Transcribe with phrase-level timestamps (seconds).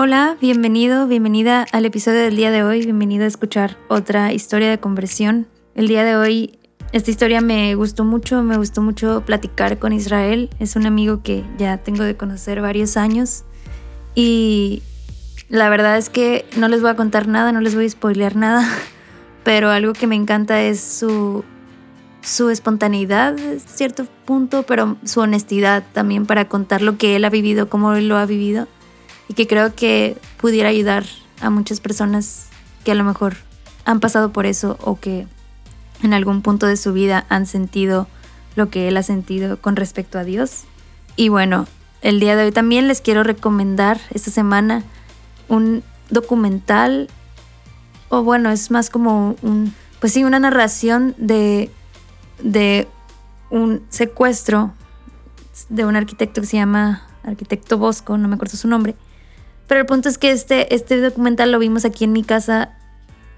[0.00, 4.78] Hola, bienvenido, bienvenida al episodio del día de hoy, bienvenido a escuchar otra historia de
[4.78, 5.48] conversión.
[5.74, 6.56] El día de hoy
[6.92, 11.42] esta historia me gustó mucho, me gustó mucho platicar con Israel, es un amigo que
[11.58, 13.42] ya tengo de conocer varios años.
[14.14, 14.84] Y
[15.48, 18.36] la verdad es que no les voy a contar nada, no les voy a spoilear
[18.36, 18.68] nada,
[19.42, 21.42] pero algo que me encanta es su,
[22.22, 27.30] su espontaneidad, a cierto punto, pero su honestidad también para contar lo que él ha
[27.30, 28.68] vivido, cómo él lo ha vivido
[29.28, 31.04] y que creo que pudiera ayudar
[31.40, 32.46] a muchas personas
[32.84, 33.36] que a lo mejor
[33.84, 35.26] han pasado por eso o que
[36.02, 38.08] en algún punto de su vida han sentido
[38.56, 40.64] lo que él ha sentido con respecto a Dios.
[41.16, 41.66] Y bueno,
[42.02, 44.84] el día de hoy también les quiero recomendar esta semana
[45.48, 47.08] un documental,
[48.08, 51.70] o bueno, es más como un, pues sí, una narración de,
[52.42, 52.88] de
[53.50, 54.72] un secuestro
[55.68, 58.94] de un arquitecto que se llama Arquitecto Bosco, no me acuerdo su nombre,
[59.68, 62.70] pero el punto es que este, este documental lo vimos aquí en mi casa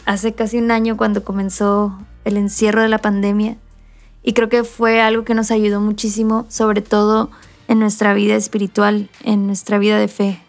[0.06, 3.56] hace casi un año cuando comenzó el encierro de la pandemia.
[4.22, 7.30] Y creo que fue algo que nos ayudó muchísimo, sobre todo
[7.68, 10.40] en nuestra vida espiritual, en nuestra vida de fe.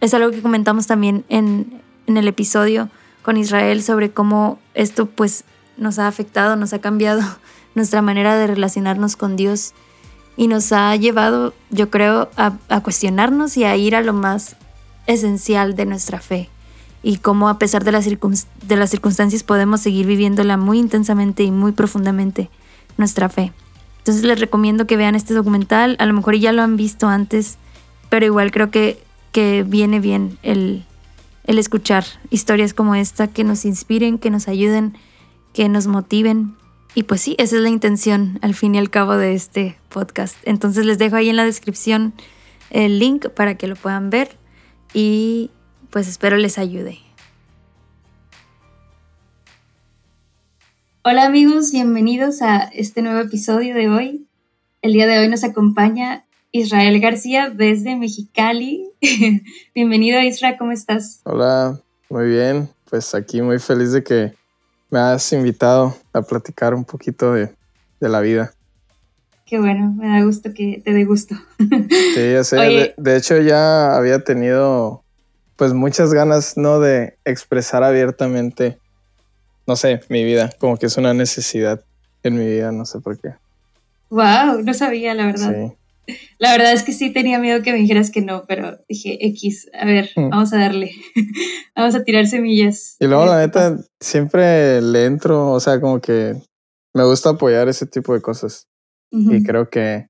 [0.00, 2.88] Es algo que comentamos también en, en el episodio
[3.22, 5.44] con Israel sobre cómo esto pues
[5.76, 7.20] nos ha afectado, nos ha cambiado
[7.74, 9.74] nuestra manera de relacionarnos con Dios
[10.36, 14.56] y nos ha llevado, yo creo, a, a cuestionarnos y a ir a lo más
[15.06, 16.48] esencial de nuestra fe
[17.02, 21.50] y cómo a pesar de las, de las circunstancias podemos seguir viviéndola muy intensamente y
[21.50, 22.50] muy profundamente
[22.98, 23.52] nuestra fe.
[23.98, 27.58] Entonces les recomiendo que vean este documental, a lo mejor ya lo han visto antes,
[28.08, 30.84] pero igual creo que, que viene bien el,
[31.44, 34.96] el escuchar historias como esta que nos inspiren, que nos ayuden,
[35.52, 36.54] que nos motiven.
[36.94, 40.36] Y pues sí, esa es la intención al fin y al cabo de este podcast.
[40.44, 42.12] Entonces les dejo ahí en la descripción
[42.70, 44.39] el link para que lo puedan ver
[44.92, 45.50] y
[45.90, 46.98] pues espero les ayude.
[51.02, 54.26] Hola amigos, bienvenidos a este nuevo episodio de hoy.
[54.82, 58.90] El día de hoy nos acompaña Israel García desde Mexicali.
[59.74, 61.20] Bienvenido Israel, ¿cómo estás?
[61.24, 62.68] Hola, muy bien.
[62.88, 64.34] Pues aquí muy feliz de que
[64.90, 67.54] me has invitado a platicar un poquito de,
[68.00, 68.52] la vida.
[69.50, 71.34] Qué bueno, me da gusto que te dé gusto.
[71.58, 72.94] Sí, ya sé.
[72.96, 75.02] de, hecho, ya había tenido
[75.56, 76.78] pues muchas ganas, ¿no?
[76.78, 78.78] De expresar abiertamente,
[79.66, 81.84] no sé, mi vida, como que es una necesidad
[82.22, 83.30] en mi vida, no sé por qué.
[84.08, 85.52] Wow, no sabía, la verdad.
[85.52, 86.16] Sí.
[86.38, 89.68] La verdad es que sí tenía miedo que me dijeras que no, pero dije, X,
[89.74, 90.30] a ver, mm.
[90.30, 90.92] vamos a darle,
[91.74, 92.94] vamos a tirar semillas.
[93.00, 96.36] Y luego, la neta, siempre le entro, o sea, como que
[96.94, 98.69] me gusta apoyar ese tipo de cosas.
[99.12, 100.06] Y creo que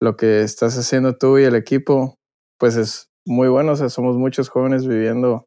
[0.00, 2.14] lo que estás haciendo tú y el equipo,
[2.58, 3.72] pues es muy bueno.
[3.72, 5.46] O sea, somos muchos jóvenes viviendo,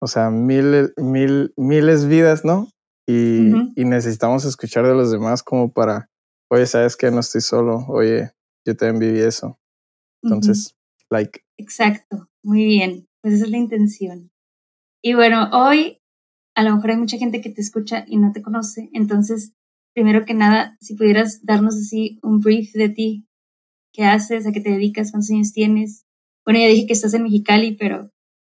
[0.00, 2.68] o sea, mil, mil, miles vidas, ¿no?
[3.08, 6.08] Y, y necesitamos escuchar de los demás como para,
[6.50, 8.32] oye, sabes que no estoy solo, oye,
[8.66, 9.58] yo también viví eso.
[10.22, 10.74] Entonces,
[11.10, 11.40] like.
[11.56, 13.06] Exacto, muy bien.
[13.22, 14.30] Pues esa es la intención.
[15.02, 16.00] Y bueno, hoy
[16.56, 18.90] a lo mejor hay mucha gente que te escucha y no te conoce.
[18.92, 19.52] Entonces,
[19.96, 23.26] primero que nada, si pudieras darnos así un brief de ti,
[23.94, 26.04] qué haces, a qué te dedicas, cuántos años tienes,
[26.44, 28.10] bueno, ya dije que estás en Mexicali, pero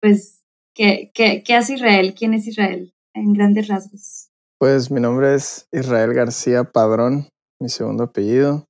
[0.00, 0.42] pues,
[0.74, 2.14] ¿qué, qué, qué hace Israel?
[2.18, 2.94] ¿Quién es Israel?
[3.14, 4.30] En grandes rasgos.
[4.58, 7.28] Pues mi nombre es Israel García Padrón,
[7.60, 8.64] mi segundo apellido.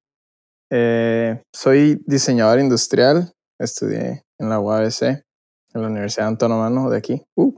[0.73, 7.23] Eh, soy diseñador industrial, estudié en la UABC, en la Universidad Autónoma de aquí.
[7.37, 7.55] Uh.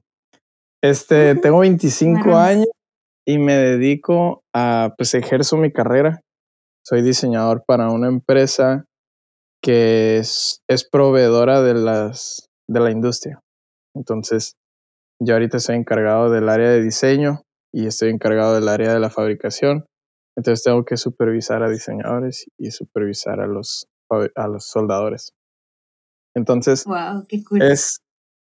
[0.83, 2.69] Este, tengo 25 años
[3.29, 6.23] y me dedico a, pues ejerzo mi carrera.
[6.83, 8.87] Soy diseñador para una empresa
[9.63, 13.39] que es, es proveedora de, las, de la industria.
[13.95, 14.55] Entonces,
[15.21, 19.11] yo ahorita estoy encargado del área de diseño y estoy encargado del área de la
[19.11, 19.85] fabricación.
[20.35, 25.35] Entonces tengo que supervisar a diseñadores y supervisar a los, a los soldadores.
[26.35, 27.61] Entonces, wow, qué cool.
[27.61, 28.01] es,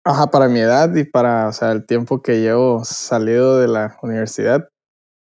[0.04, 3.96] ajá, para mi edad y para o sea, el tiempo que llevo salido de la
[4.02, 4.71] universidad,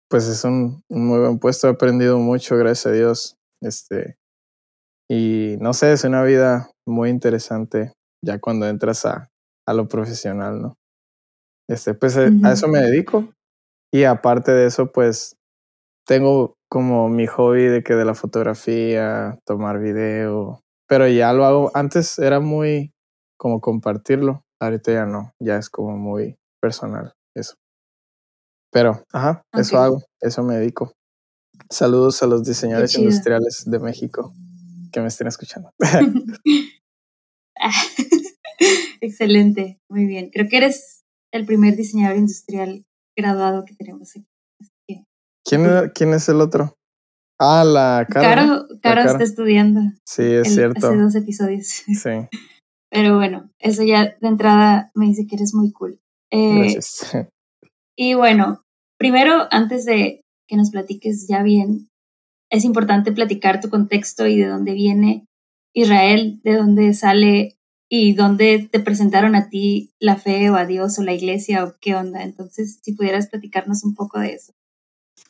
[0.10, 1.68] pues es un, un muy buen puesto.
[1.68, 3.38] He aprendido mucho, gracias a Dios.
[3.62, 4.18] Este,
[5.10, 9.30] y no sé, es una vida muy interesante ya cuando entras a,
[9.68, 10.76] a lo profesional, ¿no?
[11.70, 13.30] Este, pues eh, a eso me dedico.
[13.94, 15.36] Y aparte de eso, pues
[16.08, 21.72] tengo como mi hobby de que de la fotografía, tomar video, pero ya lo hago.
[21.76, 22.92] Antes era muy
[23.40, 27.56] como compartirlo, ahorita ya no, ya es como muy personal eso.
[28.72, 30.94] Pero, ajá, eso hago, eso me dedico.
[31.70, 34.34] Saludos a los diseñadores industriales de México
[34.92, 35.72] que me estén escuchando.
[39.02, 40.30] Excelente, muy bien.
[40.32, 42.86] Creo que eres el primer diseñador industrial
[43.16, 44.28] graduado que tenemos aquí.
[45.44, 46.76] ¿Quién, ¿Quién es el otro?
[47.40, 48.68] Ah, la Caro.
[48.82, 49.82] Caro, está estudiando.
[50.06, 50.88] Sí, es cierto.
[50.88, 51.68] Hace dos episodios.
[51.68, 52.10] Sí.
[52.92, 56.02] Pero bueno, eso ya de entrada me dice que eres muy cool.
[56.32, 57.30] Eh, Gracias.
[58.02, 58.64] Y bueno,
[58.98, 61.90] primero, antes de que nos platiques ya bien,
[62.50, 65.28] es importante platicar tu contexto y de dónde viene
[65.74, 67.58] Israel, de dónde sale
[67.90, 71.76] y dónde te presentaron a ti la fe o a Dios o la iglesia o
[71.82, 72.24] qué onda.
[72.24, 74.54] Entonces, si pudieras platicarnos un poco de eso.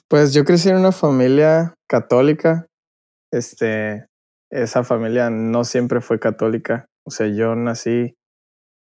[0.08, 2.68] Pues yo crecí en una familia católica.
[3.32, 4.06] Este,
[4.52, 6.86] esa familia no siempre fue católica.
[7.04, 8.14] O sea, yo nací,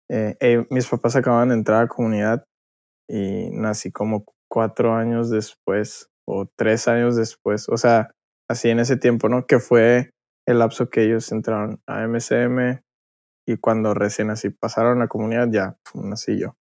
[0.08, 2.44] eh, eh, mis papás acababan de entrar a comunidad
[3.12, 7.68] y nací como cuatro años después o tres años después.
[7.68, 8.12] O sea,
[8.50, 9.46] así en ese tiempo, ¿no?
[9.46, 10.12] Que fue
[10.48, 12.82] el lapso que ellos entraron a MCM
[13.46, 16.56] y cuando recién así pasaron a comunidad ya nací yo.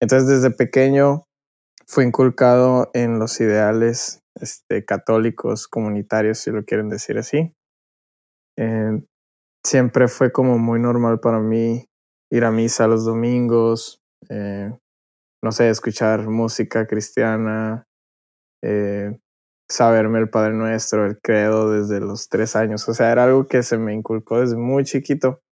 [0.00, 1.24] Entonces desde pequeño
[1.86, 7.52] fue inculcado en los ideales este, católicos, comunitarios, si lo quieren decir así.
[8.56, 9.02] Eh,
[9.62, 11.84] siempre fue como muy normal para mí
[12.30, 14.72] ir a misa los domingos, eh,
[15.44, 17.86] no sé, escuchar música cristiana,
[18.62, 19.14] eh,
[19.70, 22.88] saberme el Padre Nuestro, el credo desde los tres años.
[22.88, 25.42] O sea, era algo que se me inculcó desde muy chiquito.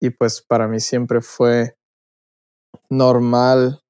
[0.00, 1.76] Y pues para mí siempre fue
[2.88, 3.82] normal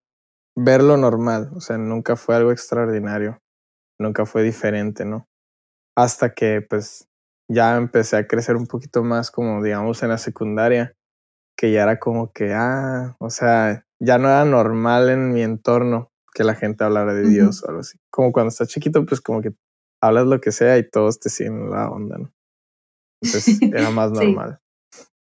[0.57, 1.53] verlo normal.
[1.55, 3.39] O sea, nunca fue algo extraordinario.
[4.01, 5.29] Nunca fue diferente, ¿no?
[5.97, 7.07] Hasta que pues
[7.49, 10.97] ya empecé a crecer un poquito más como digamos en la secundaria,
[11.57, 16.13] que ya era como que, ah, o sea, ya no era normal en mi entorno
[16.35, 17.99] que la gente hablara de Dios o algo así.
[18.11, 19.55] Como cuando estás chiquito, pues como que
[20.03, 22.33] hablas lo que sea y todos te siguen la onda, ¿no?
[23.23, 24.61] Entonces era más normal.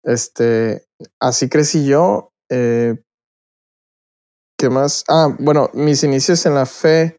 [0.04, 0.86] Este,
[1.20, 2.32] así crecí yo.
[2.50, 2.96] Eh,
[4.58, 5.04] ¿Qué más?
[5.08, 7.18] Ah, bueno, mis inicios en la fe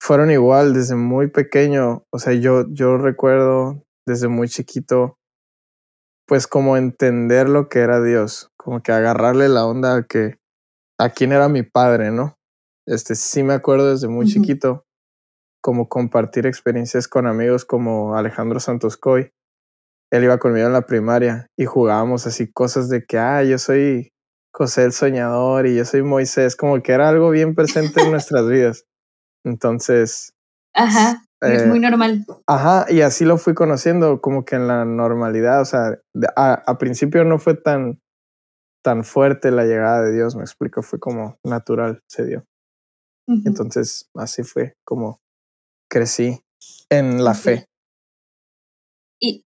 [0.00, 2.04] fueron igual desde muy pequeño.
[2.10, 5.16] O sea, yo, yo recuerdo desde muy chiquito,
[6.26, 10.41] pues como entender lo que era Dios, como que agarrarle la onda a que
[11.02, 12.38] a quién era mi padre, ¿no?
[12.86, 14.84] Este sí me acuerdo desde muy chiquito,
[15.60, 19.30] como compartir experiencias con amigos como Alejandro Santos Coy.
[20.12, 24.12] Él iba conmigo en la primaria y jugábamos así cosas de que, ah, yo soy
[24.54, 28.48] José el Soñador y yo soy Moisés, como que era algo bien presente en nuestras
[28.48, 28.84] vidas.
[29.44, 30.34] Entonces,
[30.74, 32.24] Ajá es muy eh, normal.
[32.46, 35.98] Ajá, y así lo fui conociendo, como que en la normalidad, o sea,
[36.36, 38.00] a, principio no fue tan,
[38.82, 42.44] tan fuerte la llegada de Dios, me explico, fue como natural, se dio.
[43.26, 45.20] Entonces, así fue como
[45.88, 46.40] crecí
[46.90, 47.66] en la fe.
[49.20, 49.44] Y,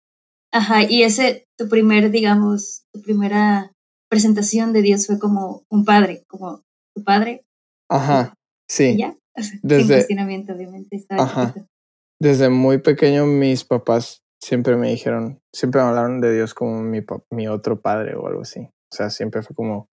[0.52, 3.72] ajá, y ese, tu primer, digamos, tu primera
[4.10, 6.64] presentación de Dios fue como un padre, como
[6.94, 7.46] tu padre.
[7.90, 8.36] Ajá,
[8.70, 8.98] sí.
[8.98, 9.16] ya?
[9.64, 11.04] Desde, Sin cuestionamiento, obviamente.
[11.10, 11.56] ajá
[12.22, 17.00] desde muy pequeño mis papás siempre me dijeron, siempre me hablaron de Dios como mi,
[17.32, 18.70] mi otro padre o algo así.
[18.92, 19.90] O sea, siempre fue como,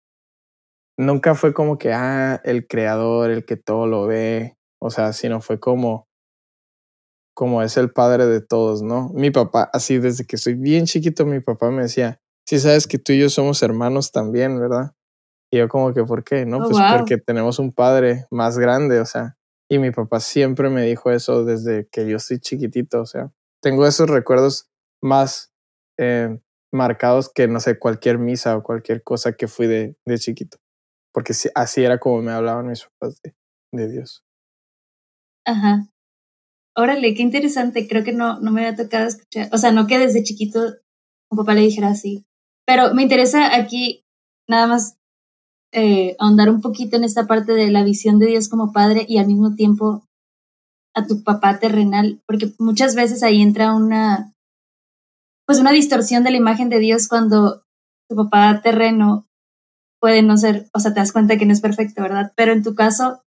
[0.97, 4.57] nunca fue como que, ah, el creador, el que todo lo ve.
[4.79, 6.07] O sea, sino fue como,
[7.35, 9.09] como es el padre de todos, ¿no?
[9.13, 12.97] Mi papá, así desde que soy bien chiquito, mi papá me decía, sí sabes que
[12.97, 14.93] tú y yo somos hermanos también, ¿verdad?
[15.51, 16.45] Y yo como que, ¿por qué?
[16.45, 19.37] No, oh, pues porque tenemos un padre más grande, o sea,
[19.69, 23.01] y mi papá siempre me dijo eso desde que yo soy chiquitito.
[23.01, 24.69] O sea, tengo esos recuerdos
[25.01, 25.51] más
[25.97, 26.39] eh,
[26.71, 30.57] marcados que, no sé, cualquier misa o cualquier cosa que fui de, de chiquito.
[31.13, 33.35] Porque así era como me hablaban mis papás de,
[33.73, 34.23] de Dios.
[35.45, 35.87] Ajá.
[36.75, 37.87] Órale, qué interesante.
[37.87, 39.49] Creo que no, no me había tocado escuchar.
[39.51, 40.59] O sea, no que desde chiquito
[41.31, 42.25] un papá le dijera así.
[42.65, 44.03] Pero me interesa aquí
[44.47, 44.97] nada más
[45.73, 49.17] eh, ahondar un poquito en esta parte de la visión de Dios como padre y
[49.17, 50.03] al mismo tiempo
[50.95, 54.33] a tu papá terrenal, porque muchas veces ahí entra una,
[55.47, 57.63] pues una distorsión de la imagen de Dios cuando
[58.09, 59.25] tu papá terreno
[59.99, 62.33] puede no ser, o sea, te das cuenta que no es perfecto, ¿verdad?
[62.35, 63.23] Pero en tu caso,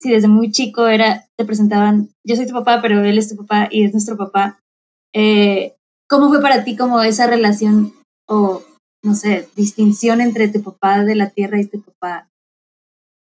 [0.00, 3.36] si desde muy chico era, te presentaban, yo soy tu papá, pero él es tu
[3.36, 4.60] papá y es nuestro papá,
[5.14, 5.74] eh,
[6.08, 7.94] ¿cómo fue para ti como esa relación
[8.28, 8.62] o
[9.02, 12.28] no sé, distinción entre tu papá de la tierra y tu papá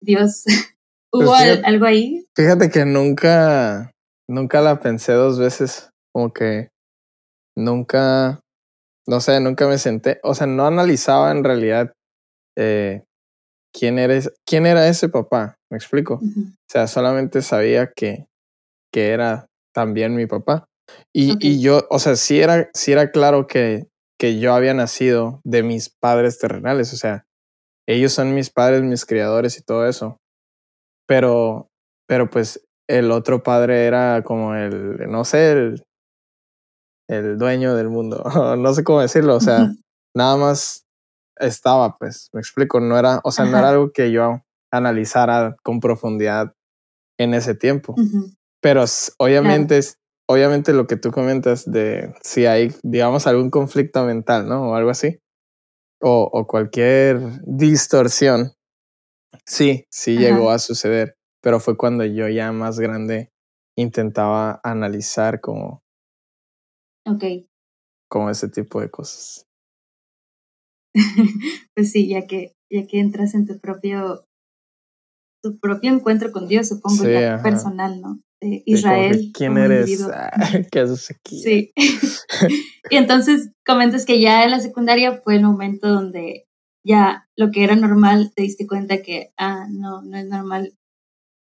[0.00, 0.44] Dios.
[1.12, 2.26] ¿Hubo pues algo ahí?
[2.36, 3.92] Fíjate que nunca,
[4.28, 6.68] nunca la pensé dos veces, como que
[7.58, 8.40] nunca,
[9.06, 11.92] no sé, nunca me senté, o sea, no analizaba en realidad
[12.56, 13.04] eh,
[13.72, 16.14] quién, eres, quién era ese papá, me explico.
[16.14, 18.26] O sea, solamente sabía que,
[18.92, 20.66] que era también mi papá.
[21.14, 23.88] Y, y yo, o sea, sí era, sí era claro que
[24.18, 27.24] que yo había nacido de mis padres terrenales, o sea,
[27.86, 30.18] ellos son mis padres, mis criadores y todo eso.
[31.06, 31.68] Pero,
[32.06, 35.84] pero pues el otro padre era como el, no sé, el,
[37.08, 38.22] el dueño del mundo,
[38.58, 39.72] no sé cómo decirlo, o sea,
[40.14, 40.84] nada más
[41.36, 45.80] estaba, pues, me explico, no era, o sea, no era algo que yo analizara con
[45.80, 46.52] profundidad
[47.18, 47.94] en ese tiempo.
[48.60, 48.84] Pero
[49.18, 49.80] obviamente,
[50.28, 54.70] obviamente lo que tú comentas de si hay, digamos, algún conflicto mental, ¿no?
[54.70, 55.18] O algo así.
[56.00, 58.52] O, o cualquier distorsión.
[59.44, 61.16] Sí, sí llegó a suceder.
[61.40, 63.30] Pero fue cuando yo ya más grande
[63.76, 65.82] intentaba analizar como.
[67.08, 67.24] Ok.
[68.10, 69.46] Como ese tipo de cosas.
[71.74, 74.24] pues sí, ya que, ya que entras en tu propio
[75.42, 78.20] tu propio encuentro con Dios, supongo, ya personal, ¿no?
[78.40, 79.30] Israel.
[79.34, 80.06] ¿Quién eres?
[80.70, 81.42] ¿Qué haces aquí?
[81.42, 81.72] Sí.
[82.90, 86.46] y entonces comentas que ya en la secundaria fue el momento donde
[86.86, 90.74] ya lo que era normal te diste cuenta que, ah, no, no es normal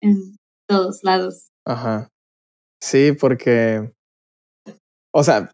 [0.02, 0.36] en
[0.68, 1.48] todos lados.
[1.66, 2.08] Ajá.
[2.80, 3.92] Sí, porque,
[5.14, 5.50] o sea,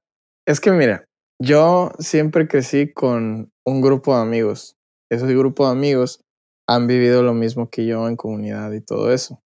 [0.46, 1.04] es que mira,
[1.40, 4.76] yo siempre crecí con un grupo de amigos.
[5.10, 6.20] Ese grupo de amigos
[6.68, 9.40] han vivido lo mismo que yo en comunidad y todo eso.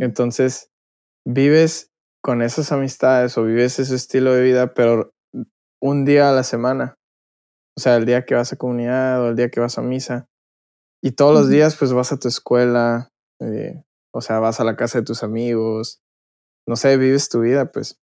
[0.00, 0.70] Entonces,
[1.26, 1.90] vives
[2.22, 5.10] con esas amistades o vives ese estilo de vida, pero
[5.82, 6.94] un día a la semana.
[7.76, 10.26] O sea, el día que vas a comunidad o el día que vas a misa.
[11.02, 13.82] Y todos los días, pues vas a tu escuela, eh,
[14.14, 16.00] o sea, vas a la casa de tus amigos,
[16.66, 17.98] no sé, vives tu vida, pues.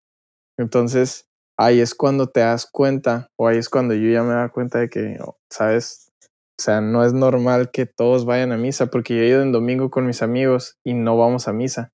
[0.57, 1.25] Entonces,
[1.57, 4.79] ahí es cuando te das cuenta, o ahí es cuando yo ya me da cuenta
[4.79, 6.11] de que, oh, ¿sabes?
[6.59, 9.51] O sea, no es normal que todos vayan a misa, porque yo he ido en
[9.51, 11.91] domingo con mis amigos y no vamos a misa.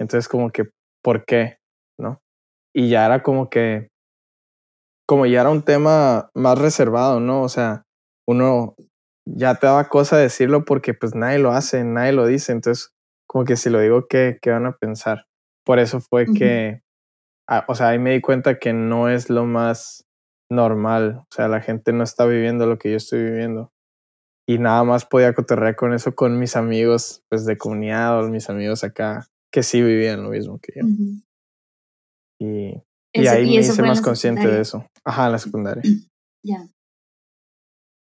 [0.00, 0.70] Entonces, como que,
[1.02, 1.58] ¿por qué?
[1.98, 2.20] ¿No?
[2.74, 3.88] Y ya era como que,
[5.06, 7.42] como ya era un tema más reservado, ¿no?
[7.42, 7.82] O sea,
[8.26, 8.74] uno
[9.26, 12.52] ya te daba cosa decirlo porque pues nadie lo hace, nadie lo dice.
[12.52, 12.92] Entonces,
[13.26, 15.26] como que si lo digo, ¿qué, qué van a pensar?
[15.64, 16.82] Por eso fue que,
[17.48, 20.06] ah, o sea, ahí me di cuenta que no es lo más
[20.50, 21.20] normal.
[21.22, 23.72] O sea, la gente no está viviendo lo que yo estoy viviendo
[24.46, 28.50] y nada más podía cotorrear con eso con mis amigos pues de comunidad o mis
[28.50, 30.86] amigos acá que sí vivían lo mismo que yo.
[32.40, 32.82] Y,
[33.12, 34.86] y ahí me hice más consciente de eso.
[35.04, 35.82] Ajá, en la secundaria.
[36.42, 36.66] Ya.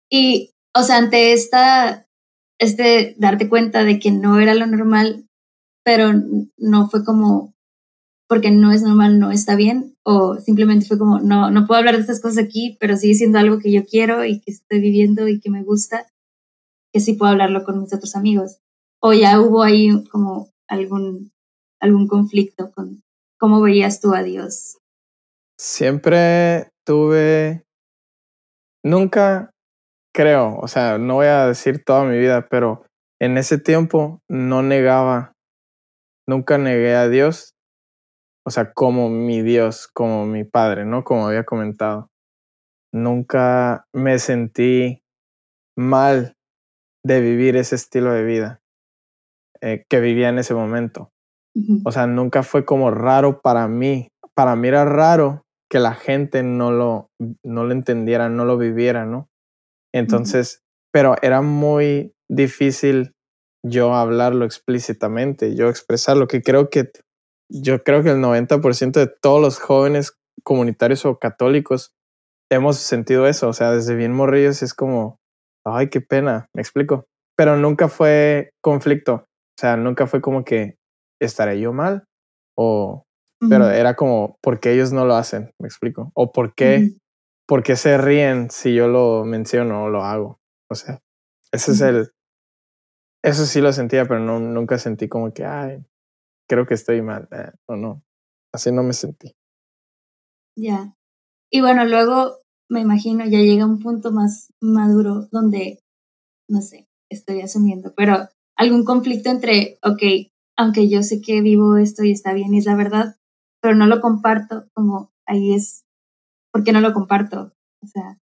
[0.09, 2.07] Y, o sea, ante esta,
[2.59, 5.27] este darte cuenta de que no era lo normal,
[5.83, 6.11] pero
[6.57, 7.53] no fue como
[8.27, 11.95] porque no es normal, no está bien, o simplemente fue como, no, no puedo hablar
[11.95, 15.27] de estas cosas aquí, pero sigue siendo algo que yo quiero y que estoy viviendo
[15.27, 16.07] y que me gusta
[16.91, 18.61] que sí puedo hablarlo con mis otros amigos.
[19.01, 21.31] O ya hubo ahí como algún,
[21.79, 23.03] algún conflicto con
[23.37, 24.77] cómo veías tú a Dios.
[25.59, 27.63] Siempre tuve,
[28.83, 29.51] nunca
[30.13, 32.85] creo, o sea, no voy a decir toda mi vida, pero
[33.19, 35.33] en ese tiempo no negaba,
[36.27, 37.54] nunca negué a Dios,
[38.45, 41.03] o sea, como mi Dios, como mi Padre, ¿no?
[41.03, 42.11] Como había comentado.
[42.93, 45.01] Nunca me sentí
[45.75, 46.35] mal
[47.03, 48.61] de vivir ese estilo de vida
[49.61, 51.11] eh, que vivía en ese momento.
[51.85, 54.09] O sea, nunca fue como raro para mí.
[54.33, 57.09] Para mí era raro que la gente no lo,
[57.43, 59.29] no lo entendiera, no lo viviera, ¿no?
[59.93, 60.61] Entonces,
[60.91, 63.13] pero era muy difícil
[63.63, 66.91] yo hablarlo explícitamente, yo expresarlo, que creo que
[67.49, 71.93] yo creo que el 90% de todos los jóvenes comunitarios o católicos
[72.51, 75.19] hemos sentido eso, o sea, desde bien morrillos es como,
[75.65, 77.05] ay, qué pena, me explico.
[77.35, 80.77] Pero nunca fue conflicto, o sea, nunca fue como que
[81.19, 82.05] estaré yo mal
[82.57, 83.03] o,
[83.49, 85.51] pero era como, ¿por qué ellos no lo hacen?
[85.59, 86.11] Me explico.
[86.15, 86.91] O por qué,
[87.45, 90.39] por qué se ríen si yo lo menciono o lo hago.
[90.69, 90.99] O sea,
[91.51, 92.11] ese es el,
[93.23, 95.83] eso sí lo sentía, pero no, nunca sentí como que, ay,
[96.47, 98.03] creo que estoy mal, eh, o no.
[98.53, 99.33] Así no me sentí.
[100.57, 100.95] Ya.
[101.51, 105.79] Y bueno, luego me imagino, ya llega un punto más maduro donde,
[106.49, 112.03] no sé, estoy asumiendo, pero algún conflicto entre, ok, aunque yo sé que vivo esto
[112.03, 113.17] y está bien y es la verdad,
[113.61, 115.83] pero no lo comparto, como ahí es,
[116.51, 117.53] ¿por qué no lo comparto?
[117.83, 118.19] O sea,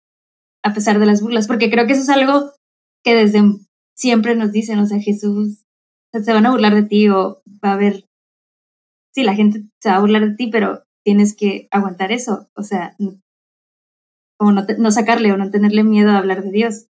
[0.63, 2.53] a pesar de las burlas, porque creo que eso es algo
[3.05, 3.43] que desde
[3.97, 5.65] siempre nos dicen, o sea, Jesús,
[6.13, 8.07] se van a burlar de ti o va a haber,
[9.13, 12.63] sí, la gente se va a burlar de ti, pero tienes que aguantar eso, o
[12.63, 12.97] sea,
[14.39, 16.87] como no, no sacarle o no tenerle miedo a hablar de Dios.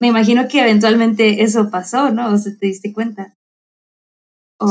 [0.00, 2.32] Me imagino que eventualmente eso pasó, ¿no?
[2.32, 3.36] O sea, te diste cuenta.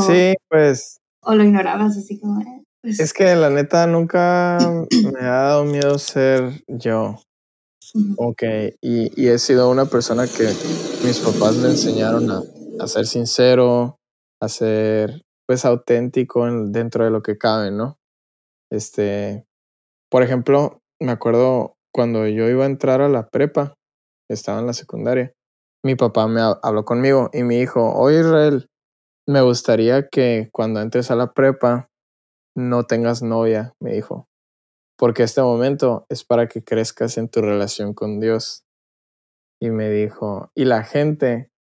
[0.06, 0.98] sí, pues.
[1.22, 2.40] O lo ignorabas así como.
[2.40, 2.64] Eh.
[2.82, 4.58] Pues Es que la neta nunca
[4.90, 7.16] me ha dado miedo ser yo.
[8.16, 8.42] Ok,
[8.80, 10.52] y, y he sido una persona que
[11.04, 12.42] mis papás me enseñaron a,
[12.80, 13.98] a ser sincero,
[14.40, 15.22] a ser
[15.52, 17.98] pues auténtico en- dentro de lo que cabe, ¿no?
[18.70, 19.46] Este,
[20.10, 23.74] por ejemplo, me acuerdo cuando yo iba a entrar a la prepa,
[24.30, 25.32] estaba en la secundaria,
[25.84, 28.68] mi papá me ha- habló conmigo y me dijo, oye Israel,
[29.28, 31.90] me gustaría que cuando entres a la prepa
[32.56, 34.28] no tengas novia, me dijo,
[34.98, 38.64] porque este momento es para que crezcas en tu relación con Dios.
[39.60, 41.51] Y me dijo, y la gente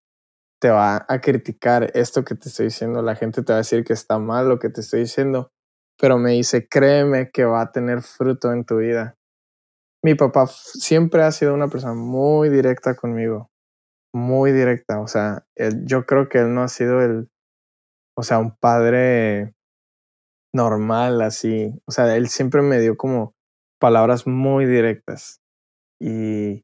[0.62, 3.84] te va a criticar esto que te estoy diciendo, la gente te va a decir
[3.86, 5.52] que está mal lo que te estoy diciendo,
[6.00, 9.16] pero me dice, créeme que va a tener fruto en tu vida.
[10.04, 13.50] Mi papá siempre ha sido una persona muy directa conmigo,
[14.14, 17.30] muy directa, o sea, él- yo creo que él no ha sido el,
[18.18, 19.54] o sea, un padre
[20.54, 23.34] normal así, o sea, él siempre me dio como
[23.80, 25.40] palabras muy directas
[26.02, 26.64] y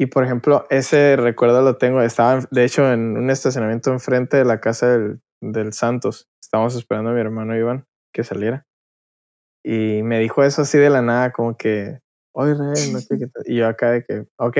[0.00, 4.46] Y por ejemplo, ese recuerdo lo tengo, estaba de hecho en un estacionamiento enfrente de
[4.46, 6.26] la casa del, del Santos.
[6.42, 8.64] Estábamos esperando a mi hermano Iván que saliera.
[9.62, 12.00] Y me dijo eso así de la nada, como que,
[12.34, 13.42] oye, Rey, no sé qué tal".
[13.44, 14.58] Y yo acá de que, ok.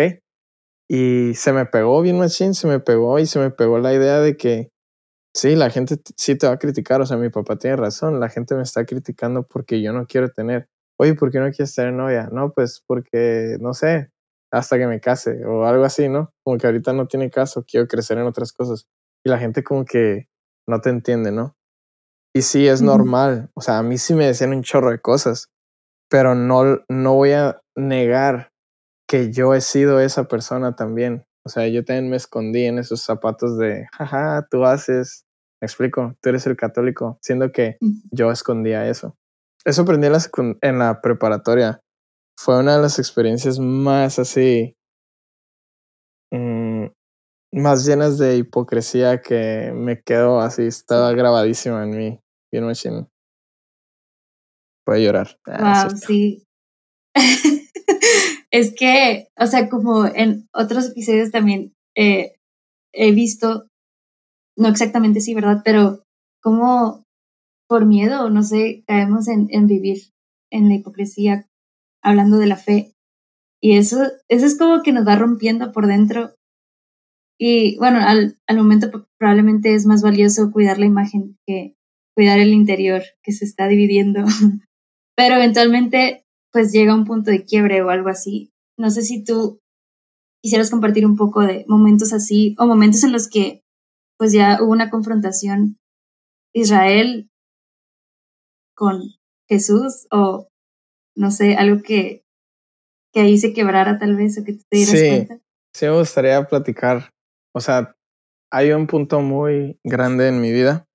[0.90, 4.20] Y se me pegó bien machín, se me pegó y se me pegó la idea
[4.20, 4.68] de que
[5.34, 7.00] sí, la gente sí te va a criticar.
[7.00, 10.28] O sea, mi papá tiene razón, la gente me está criticando porque yo no quiero
[10.28, 10.68] tener.
[10.98, 12.28] Oye, ¿por qué no quieres tener novia?
[12.30, 14.10] No, pues porque, no sé,
[14.52, 16.32] hasta que me case o algo así, ¿no?
[16.44, 18.86] Como que ahorita no tiene caso, quiero crecer en otras cosas.
[19.24, 20.28] Y la gente como que
[20.68, 21.56] no te entiende, ¿no?
[22.34, 23.50] Y sí, es normal.
[23.54, 25.50] O sea, a mí sí me decían un chorro de cosas,
[26.08, 28.50] pero no, no voy a negar
[29.08, 31.24] que yo he sido esa persona también.
[31.44, 35.24] O sea, yo también me escondí en esos zapatos de, jaja, tú haces,
[35.60, 37.76] me explico, tú eres el católico, siendo que
[38.12, 39.16] yo escondía eso.
[39.64, 41.80] Eso aprendí en la, secund- en la preparatoria.
[42.42, 44.74] Fue una de las experiencias más así,
[46.32, 46.86] mm,
[47.52, 52.20] más llenas de hipocresía que me quedó así, estaba grabadísima en mí.
[52.50, 53.06] Bien machine.
[54.86, 55.38] Puede llorar.
[55.44, 56.06] Ah, Wow, cierto.
[56.06, 56.46] sí.
[58.50, 62.36] es que, o sea, como en otros episodios también eh,
[62.94, 63.68] he visto,
[64.56, 65.60] no exactamente sí, ¿verdad?
[65.62, 66.04] Pero
[66.42, 67.04] como
[67.68, 70.04] por miedo, no sé, caemos en, en vivir
[70.50, 71.49] en la hipocresía,
[72.02, 72.94] hablando de la fe.
[73.62, 76.34] Y eso, eso es como que nos va rompiendo por dentro.
[77.38, 81.74] Y bueno, al, al momento probablemente es más valioso cuidar la imagen que
[82.14, 84.24] cuidar el interior que se está dividiendo.
[85.16, 88.50] Pero eventualmente, pues llega un punto de quiebre o algo así.
[88.78, 89.60] No sé si tú
[90.42, 93.62] quisieras compartir un poco de momentos así o momentos en los que
[94.18, 95.78] pues ya hubo una confrontación
[96.54, 97.30] Israel
[98.74, 99.02] con
[99.48, 100.49] Jesús o
[101.20, 102.24] no sé, algo que,
[103.12, 105.44] que ahí se quebrara tal vez o que te dieras Sí, cuenta.
[105.74, 107.10] sí me gustaría platicar.
[107.54, 107.94] O sea,
[108.50, 110.86] hay un punto muy grande en mi vida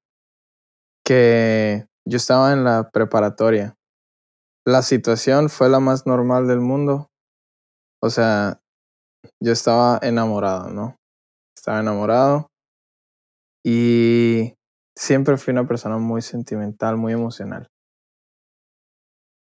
[1.06, 3.76] que yo estaba en la preparatoria.
[4.66, 7.12] La situación fue la más normal del mundo.
[8.02, 8.62] O sea,
[9.40, 10.98] yo estaba enamorado, ¿no?
[11.56, 12.48] Estaba enamorado
[13.64, 14.54] y
[14.98, 17.68] siempre fui una persona muy sentimental, muy emocional.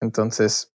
[0.04, 0.70] Entonces,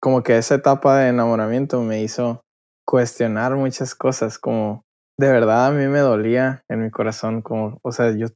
[0.00, 2.42] como que esa etapa de enamoramiento me hizo
[2.86, 4.84] cuestionar muchas cosas, como
[5.18, 8.26] de verdad a mí me dolía en mi corazón, como, o sea, yo,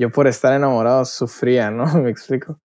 [0.00, 1.84] yo por estar enamorado sufría, ¿no?
[2.02, 2.58] Me explico.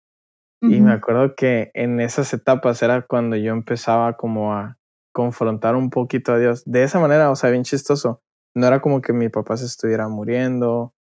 [0.63, 4.79] Y me acuerdo que en esas etapas era cuando yo empezaba como a
[5.13, 6.65] confrontar un poquito a Dios.
[6.65, 8.23] De esa manera, o sea, bien chistoso.
[8.55, 10.95] No era como que mi papá se estuviera muriendo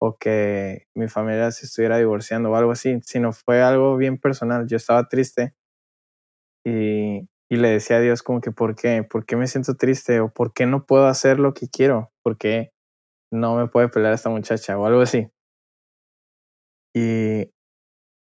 [0.00, 4.66] o que mi familia se estuviera divorciando o algo así, sino fue algo bien personal.
[4.66, 5.54] Yo estaba triste
[6.64, 9.02] y, y le decía a Dios como que, ¿por qué?
[9.02, 10.20] ¿Por qué me siento triste?
[10.20, 12.10] ¿O por qué no puedo hacer lo que quiero?
[12.22, 12.72] ¿Por qué
[13.32, 14.78] no me puede pelear esta muchacha?
[14.78, 15.28] O algo así.
[16.94, 17.50] Y,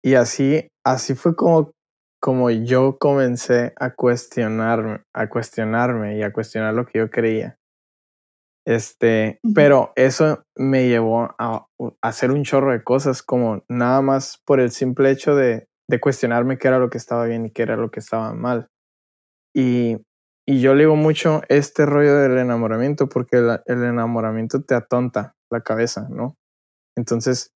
[0.03, 1.73] y así, así fue como,
[2.21, 7.59] como yo comencé a cuestionarme, a cuestionarme y a cuestionar lo que yo creía.
[8.67, 11.67] Este, pero eso me llevó a, a
[12.01, 16.57] hacer un chorro de cosas, como nada más por el simple hecho de, de cuestionarme
[16.57, 18.69] qué era lo que estaba bien y qué era lo que estaba mal.
[19.55, 19.99] Y,
[20.47, 25.61] y yo le digo mucho este rollo del enamoramiento porque el enamoramiento te atonta la
[25.63, 26.37] cabeza, ¿no?
[26.97, 27.53] Entonces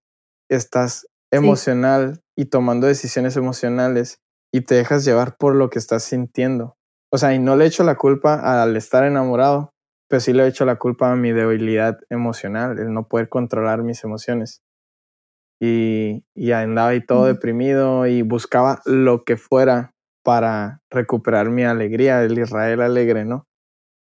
[0.51, 4.19] estás Sí, emocional y tomando decisiones emocionales
[4.53, 6.77] y te dejas llevar por lo que estás sintiendo.
[7.13, 9.73] O sea, y no le echo la culpa al estar enamorado,
[10.09, 14.05] pero sí le echo la culpa a mi debilidad emocional, el no poder controlar mis
[14.05, 14.63] emociones.
[15.61, 19.93] y, y andaba ahí todo deprimido y buscaba lo que fuera
[20.25, 23.47] para recuperar mi alegría, el Israel alegre, ¿no?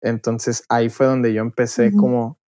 [0.04, 2.40] Entonces ahí fue donde yo empecé como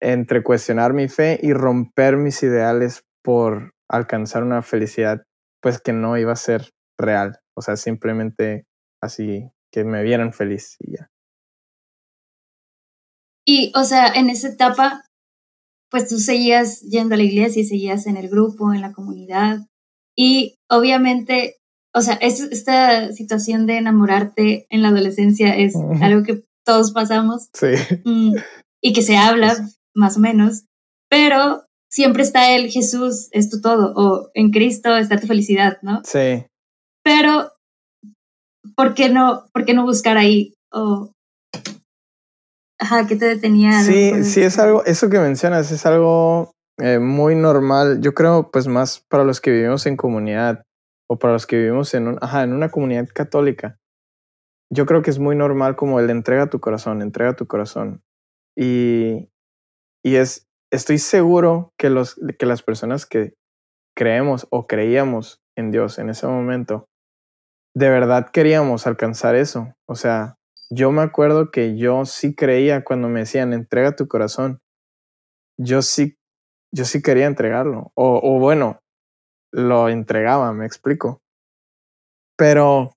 [0.00, 5.24] entre cuestionar mi fe y romper mis ideales por alcanzar una felicidad
[5.62, 8.66] pues que no iba a ser real, o sea, simplemente
[9.02, 11.09] así que me vieran feliz y ya.
[13.52, 15.02] Y, o sea, en esa etapa,
[15.90, 19.66] pues tú seguías yendo a la iglesia y seguías en el grupo, en la comunidad.
[20.16, 21.56] Y obviamente,
[21.92, 27.48] o sea, esta situación de enamorarte en la adolescencia es algo que todos pasamos.
[27.52, 27.74] Sí.
[28.04, 28.36] Mm,
[28.80, 29.56] y que se habla,
[29.96, 30.66] más o menos.
[31.08, 36.02] Pero siempre está el Jesús es tu todo, o en Cristo está tu felicidad, ¿no?
[36.04, 36.46] Sí.
[37.02, 37.50] Pero,
[38.76, 40.54] ¿por qué no, por qué no buscar ahí?
[40.70, 41.10] O,
[42.80, 43.82] ajá, ¿qué te detenía?
[43.82, 48.00] Sí, sí, es algo, eso que mencionas es algo eh, muy normal.
[48.00, 50.64] Yo creo, pues, más para los que vivimos en comunidad
[51.08, 53.78] o para los que vivimos en, un, ajá, en una comunidad católica.
[54.72, 58.02] Yo creo que es muy normal como el entrega tu corazón, entrega tu corazón.
[58.56, 59.28] Y,
[60.04, 63.34] y es, estoy seguro que, los, que las personas que
[63.96, 66.86] creemos o creíamos en Dios en ese momento,
[67.76, 69.74] de verdad queríamos alcanzar eso.
[69.88, 70.36] O sea,
[70.70, 74.60] yo me acuerdo que yo sí creía cuando me decían, entrega tu corazón.
[75.58, 76.16] Yo sí,
[76.72, 77.90] yo sí quería entregarlo.
[77.94, 78.80] O, o bueno,
[79.52, 81.20] lo entregaba, me explico.
[82.36, 82.92] Pero,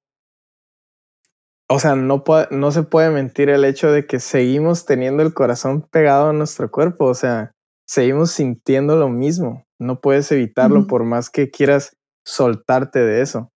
[1.70, 5.82] o sea, no, no se puede mentir el hecho de que seguimos teniendo el corazón
[5.82, 7.06] pegado a nuestro cuerpo.
[7.06, 7.52] O sea,
[7.88, 9.66] seguimos sintiendo lo mismo.
[9.80, 13.50] No puedes evitarlo por más que quieras soltarte de eso.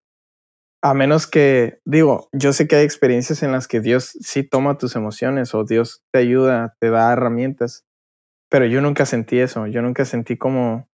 [0.88, 4.78] A menos que, digo, yo sé que hay experiencias en las que Dios sí toma
[4.78, 7.86] tus emociones o Dios te ayuda, te da herramientas,
[8.50, 9.67] pero yo nunca sentí eso.
[9.67, 10.88] Yo nunca sentí como,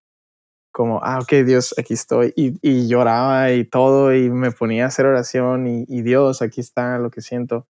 [0.72, 2.32] como, ah, ok, Dios, aquí estoy.
[2.38, 6.62] Y, y lloraba y todo y me ponía a hacer oración y, y Dios, aquí
[6.62, 7.68] está lo que siento.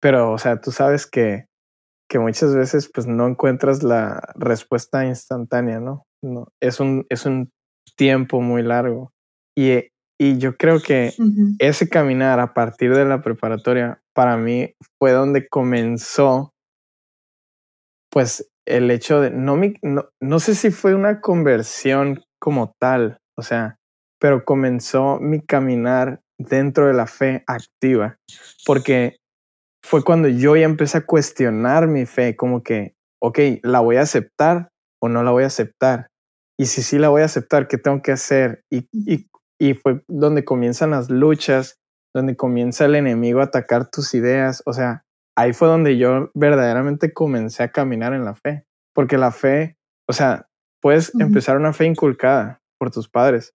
[0.00, 1.46] Pero, o sea, tú sabes que
[2.08, 6.04] que muchas veces pues no encuentras la respuesta instantánea, ¿no?
[6.22, 7.50] no es, un, es un
[7.96, 9.12] tiempo muy largo.
[9.56, 11.12] Y, y yo creo que
[11.58, 16.52] ese caminar a partir de la preparatoria para mí fue donde comenzó
[18.10, 23.42] pues el hecho de, no, no, no sé si fue una conversión como tal, o
[23.42, 23.76] sea,
[24.20, 28.16] pero comenzó mi caminar dentro de la fe activa,
[28.66, 29.16] porque
[29.84, 34.02] fue cuando yo ya empecé a cuestionar mi fe, como que, ok, ¿la voy a
[34.02, 34.68] aceptar
[35.00, 36.08] o no la voy a aceptar?
[36.58, 38.62] Y si sí la voy a aceptar, ¿qué tengo que hacer?
[38.70, 39.26] Y, y,
[39.62, 41.78] y fue donde comienzan las luchas,
[42.12, 44.60] donde comienza el enemigo a atacar tus ideas.
[44.66, 45.04] O sea,
[45.38, 48.64] ahí fue donde yo verdaderamente comencé a caminar en la fe.
[48.92, 49.76] Porque la fe,
[50.08, 50.48] o sea,
[50.80, 53.54] puedes empezar una fe inculcada por tus padres,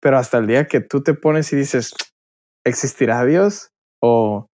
[0.00, 1.92] pero hasta el día que tú te pones y dices,
[2.64, 3.72] ¿existirá Dios?
[4.00, 4.46] O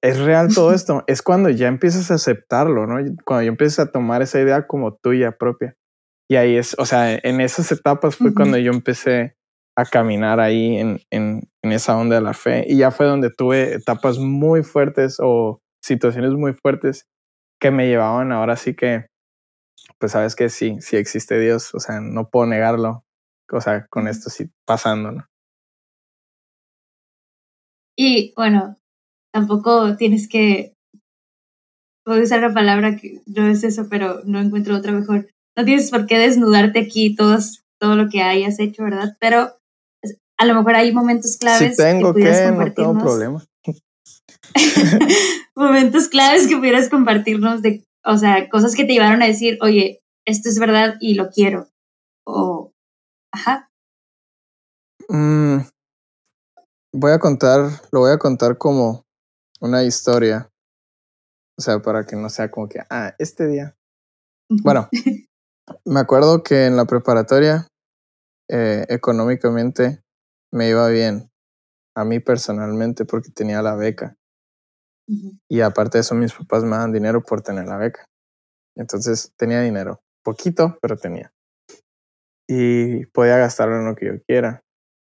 [0.00, 1.02] es real todo esto.
[1.08, 3.04] Es cuando ya empiezas a aceptarlo, ¿no?
[3.24, 5.74] Cuando ya empiezas a tomar esa idea como tuya propia.
[6.30, 9.37] Y ahí es, o sea, en esas etapas fue cuando yo empecé
[9.78, 12.64] a caminar ahí en, en, en, esa onda de la fe.
[12.66, 17.06] Y ya fue donde tuve etapas muy fuertes o situaciones muy fuertes
[17.60, 19.06] que me llevaban ahora sí que,
[20.00, 21.76] pues sabes que sí, sí existe Dios.
[21.76, 23.04] O sea, no puedo negarlo.
[23.52, 25.26] O sea, con esto sí pasando, ¿no?
[27.96, 28.76] Y bueno,
[29.32, 30.74] tampoco tienes que,
[32.04, 35.28] puedo usar la palabra que no es eso, pero no encuentro otra mejor.
[35.56, 39.16] No tienes por qué desnudarte aquí todos, todo lo que hayas hecho, ¿verdad?
[39.20, 39.57] Pero
[40.38, 41.76] a lo mejor hay momentos claves.
[41.76, 43.44] Si tengo que, que no tengo problema.
[45.56, 50.00] momentos claves que pudieras compartirnos de, o sea, cosas que te llevaron a decir, oye,
[50.26, 51.68] esto es verdad y lo quiero.
[52.24, 52.72] O,
[53.32, 53.68] ajá.
[55.08, 55.58] Mm,
[56.92, 59.04] voy a contar, lo voy a contar como
[59.60, 60.48] una historia.
[61.58, 63.74] O sea, para que no sea como que, ah, este día.
[64.48, 64.88] Bueno,
[65.84, 67.66] me acuerdo que en la preparatoria,
[68.48, 70.00] eh, económicamente,
[70.52, 71.30] me iba bien.
[71.96, 74.16] A mí personalmente, porque tenía la beca.
[75.48, 78.04] Y aparte de eso, mis papás me dan dinero por tener la beca.
[78.76, 80.00] Entonces tenía dinero.
[80.22, 81.32] Poquito, pero tenía.
[82.46, 84.62] Y podía gastarlo en lo que yo quiera.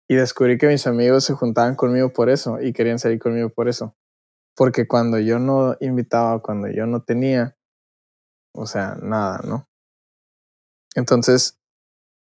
[0.08, 3.68] Y descubrí que mis amigos se juntaban conmigo por eso y querían salir conmigo por
[3.68, 3.96] eso.
[4.56, 7.56] Porque cuando yo no invitaba, cuando yo no tenía,
[8.56, 9.66] o sea, nada, ¿no?
[10.96, 11.58] Entonces,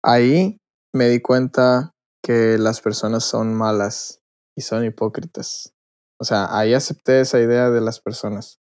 [0.04, 0.58] ahí
[0.94, 1.94] me di cuenta
[2.28, 4.20] que las personas son malas
[4.54, 5.74] y son hipócritas.
[6.20, 8.60] O sea, ahí acepté esa idea de las personas.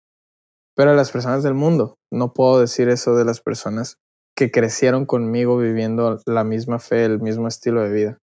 [0.77, 3.97] Pero las personas del mundo, no puedo decir eso de las personas
[4.33, 8.17] que crecieron conmigo viviendo la misma fe, el mismo estilo de vida.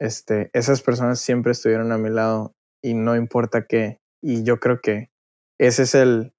[0.00, 3.98] Este, esas personas siempre estuvieron a mi lado y no importa qué.
[4.22, 5.10] Y yo creo que
[5.60, 6.32] ese es el,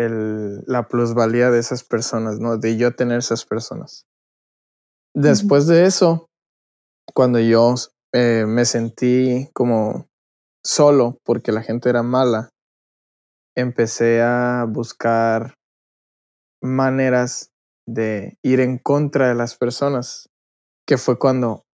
[0.00, 2.56] el, la plusvalía de esas personas, ¿no?
[2.56, 4.04] De yo tener esas personas.
[5.14, 6.28] Después de eso,
[7.14, 7.74] cuando yo
[8.14, 10.08] eh, me sentí como
[10.64, 12.50] solo porque la gente era mala,
[13.56, 15.54] empecé a buscar
[16.62, 17.50] maneras
[17.86, 20.28] de ir en contra de las personas,
[20.86, 21.64] que fue cuando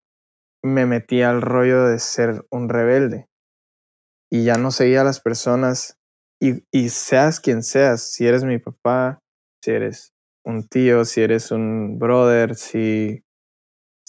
[0.64, 3.26] me metí al rollo de ser un rebelde.
[4.30, 5.96] Y ya no seguía a las personas
[6.40, 9.20] y, y seas quien seas, si eres mi papá,
[9.62, 10.12] si eres
[10.44, 13.22] un tío, si eres un brother, si,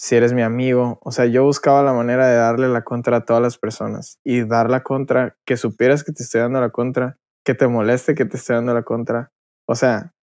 [0.00, 3.24] si eres mi amigo, o sea, yo buscaba la manera de darle la contra a
[3.26, 7.18] todas las personas y dar la contra, que supieras que te estoy dando la contra,
[7.44, 9.30] que te moleste que te esté dando la contra.
[9.68, 10.14] O sea,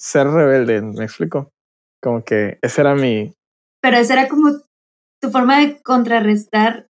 [0.00, 1.52] ser rebelde, ¿me explico?
[2.02, 3.32] Como que ese era mi...
[3.80, 4.50] Pero esa era como
[5.20, 6.88] tu forma de contrarrestar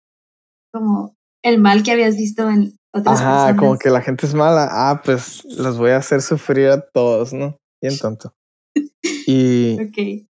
[0.72, 4.68] como el mal que habías visto en otras Ajá, como que la gente es mala.
[4.70, 7.58] Ah, pues los voy a hacer sufrir a todos, ¿no?
[7.82, 8.36] Bien tonto.
[9.28, 9.76] Y...
[9.82, 10.28] ok.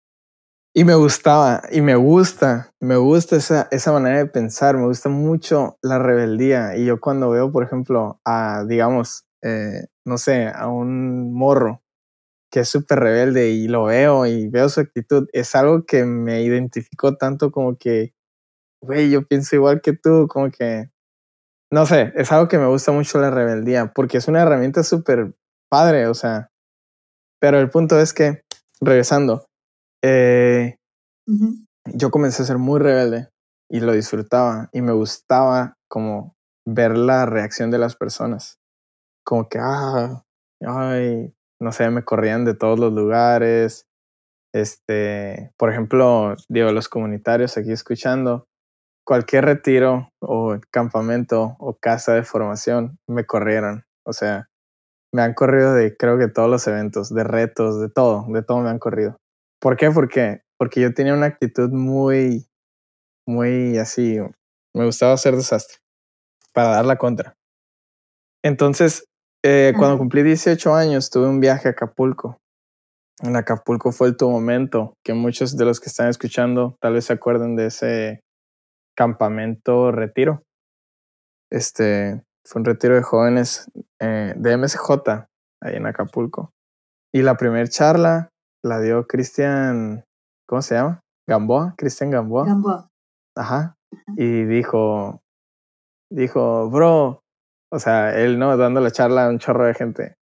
[0.79, 5.09] Y me gustaba, y me gusta, me gusta esa, esa manera de pensar, me gusta
[5.09, 6.77] mucho la rebeldía.
[6.77, 11.83] Y yo cuando veo, por ejemplo, a, digamos, eh, no sé, a un morro
[12.53, 16.43] que es súper rebelde y lo veo y veo su actitud, es algo que me
[16.43, 18.15] identificó tanto como que,
[18.81, 20.93] güey, yo pienso igual que tú, como que,
[21.73, 25.35] no sé, es algo que me gusta mucho la rebeldía, porque es una herramienta súper
[25.69, 26.53] padre, o sea,
[27.41, 28.45] pero el punto es que,
[28.81, 29.48] regresando,
[30.03, 30.77] eh,
[31.85, 33.29] yo comencé a ser muy rebelde
[33.71, 36.35] y lo disfrutaba y me gustaba como
[36.67, 38.59] ver la reacción de las personas,
[39.25, 40.23] como que, ah,
[40.61, 43.87] ay, no sé, me corrían de todos los lugares.
[44.55, 48.47] Este, por ejemplo, digo, los comunitarios aquí escuchando,
[49.05, 53.85] cualquier retiro o campamento o casa de formación me corrieron.
[54.07, 54.49] O sea,
[55.15, 58.61] me han corrido de creo que todos los eventos, de retos, de todo, de todo
[58.61, 59.19] me han corrido.
[59.61, 59.91] ¿Por qué?
[59.91, 62.47] Porque, porque yo tenía una actitud muy,
[63.27, 64.19] muy así,
[64.75, 65.79] me gustaba hacer desastre
[66.53, 67.37] para dar la contra.
[68.43, 69.05] Entonces,
[69.45, 72.41] eh, cuando cumplí 18 años, tuve un viaje a Acapulco.
[73.21, 77.07] En Acapulco fue el tu momento, que muchos de los que están escuchando tal vez
[77.07, 78.21] se acuerden de ese
[78.97, 80.43] campamento retiro.
[81.51, 84.91] Este fue un retiro de jóvenes eh, de MSJ
[85.63, 86.53] ahí en Acapulco.
[87.13, 88.31] Y la primera charla
[88.65, 90.05] la dio Cristian,
[90.47, 91.01] ¿cómo se llama?
[91.29, 92.47] Gamboa, Cristian Gamboa.
[92.47, 92.89] Gamboa.
[93.37, 93.77] Ajá.
[94.17, 95.23] Y dijo,
[96.11, 97.23] dijo, bro,
[97.71, 100.17] o sea, él no dando la charla a un chorro de gente.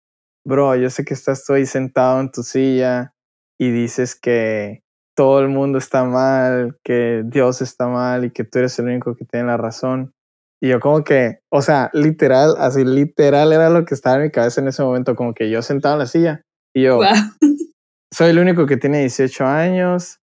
[0.47, 3.15] Bro, yo sé que estás tú ahí sentado en tu silla
[3.59, 4.83] y dices que
[5.17, 9.15] todo el mundo está mal, que Dios está mal y que tú eres el único
[9.15, 10.13] que tiene la razón.
[10.61, 14.31] Y yo como que, o sea, literal, así literal era lo que estaba en mi
[14.31, 16.43] cabeza en ese momento, como que yo sentado en la silla
[16.75, 17.01] y yo,
[18.15, 20.21] soy el único que tiene 18 años,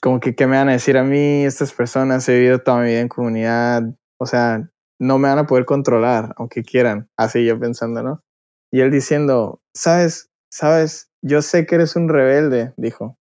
[0.00, 1.44] como que, ¿qué me van a decir a mí?
[1.44, 3.82] Estas personas, he vivido toda mi vida en comunidad,
[4.18, 8.22] o sea, no me van a poder controlar, aunque quieran, así yo pensando, ¿no?
[8.72, 13.18] Y él diciendo, sabes, sabes, yo sé que eres un rebelde, dijo,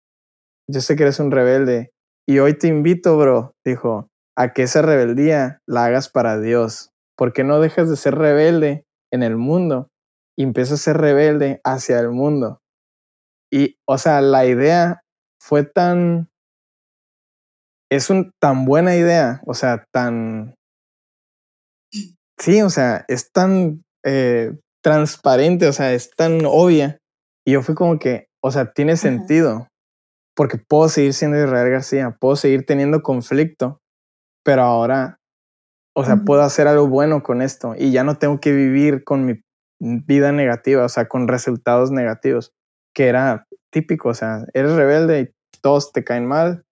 [0.70, 1.90] yo sé que eres un rebelde,
[2.28, 7.42] y hoy te invito, bro, dijo, a que esa rebeldía la hagas para Dios, porque
[7.42, 9.88] no dejas de ser rebelde en el mundo.
[10.36, 12.60] Y empiezas a ser rebelde hacia el mundo.
[13.50, 15.02] Y, o sea, la idea
[15.40, 16.28] fue tan,
[17.90, 20.54] es un tan buena idea, o sea, tan,
[22.38, 26.98] Sí, o sea, es tan eh, transparente, o sea, es tan obvia.
[27.44, 29.68] Y yo fui como que, o sea, tiene sentido.
[30.36, 33.80] Porque puedo seguir siendo Israel García, puedo seguir teniendo conflicto,
[34.44, 35.18] pero ahora,
[35.96, 39.26] o sea, puedo hacer algo bueno con esto y ya no tengo que vivir con
[39.26, 39.42] mi
[39.80, 42.52] vida negativa, o sea, con resultados negativos,
[42.98, 46.64] que era típico, o sea, eres rebelde y todos te caen mal,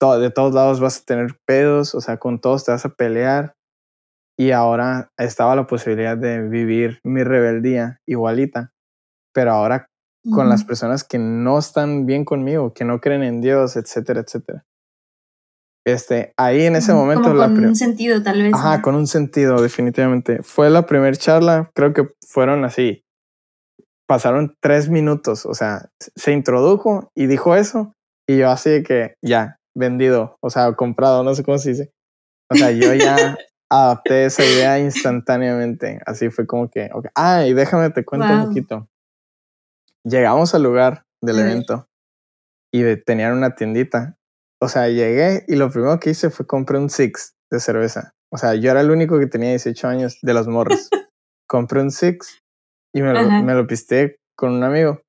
[0.00, 3.54] de todos lados vas a tener pedos, o sea, con todos te vas a pelear,
[4.36, 8.72] y ahora estaba la posibilidad de vivir mi rebeldía igualita,
[9.32, 9.86] pero ahora
[10.32, 14.64] con las personas que no están bien conmigo, que no creen en Dios, etcétera, etcétera.
[15.86, 17.28] Este, ahí en ese momento...
[17.28, 18.52] Como con un sentido, tal vez.
[18.52, 20.42] Ajá, con un sentido, definitivamente.
[20.42, 23.01] Fue la primera charla, creo que fueron así.
[24.06, 27.94] Pasaron tres minutos, o sea, se introdujo y dijo eso,
[28.28, 31.92] y yo así de que ya, vendido, o sea, comprado, no sé cómo se dice.
[32.50, 33.36] O sea, yo ya
[33.70, 36.00] adapté esa idea instantáneamente.
[36.04, 37.10] Así fue como que, okay.
[37.14, 38.88] ah, y déjame te cuento un poquito.
[40.04, 41.88] Llegamos al lugar del evento
[42.72, 44.16] y tenían una tiendita.
[44.60, 48.12] O sea, llegué y lo primero que hice fue compré un Six de cerveza.
[48.30, 50.88] O sea, yo era el único que tenía 18 años de los morros.
[51.48, 52.41] compré un Six
[52.92, 55.02] y me lo, me lo pisté con un amigo.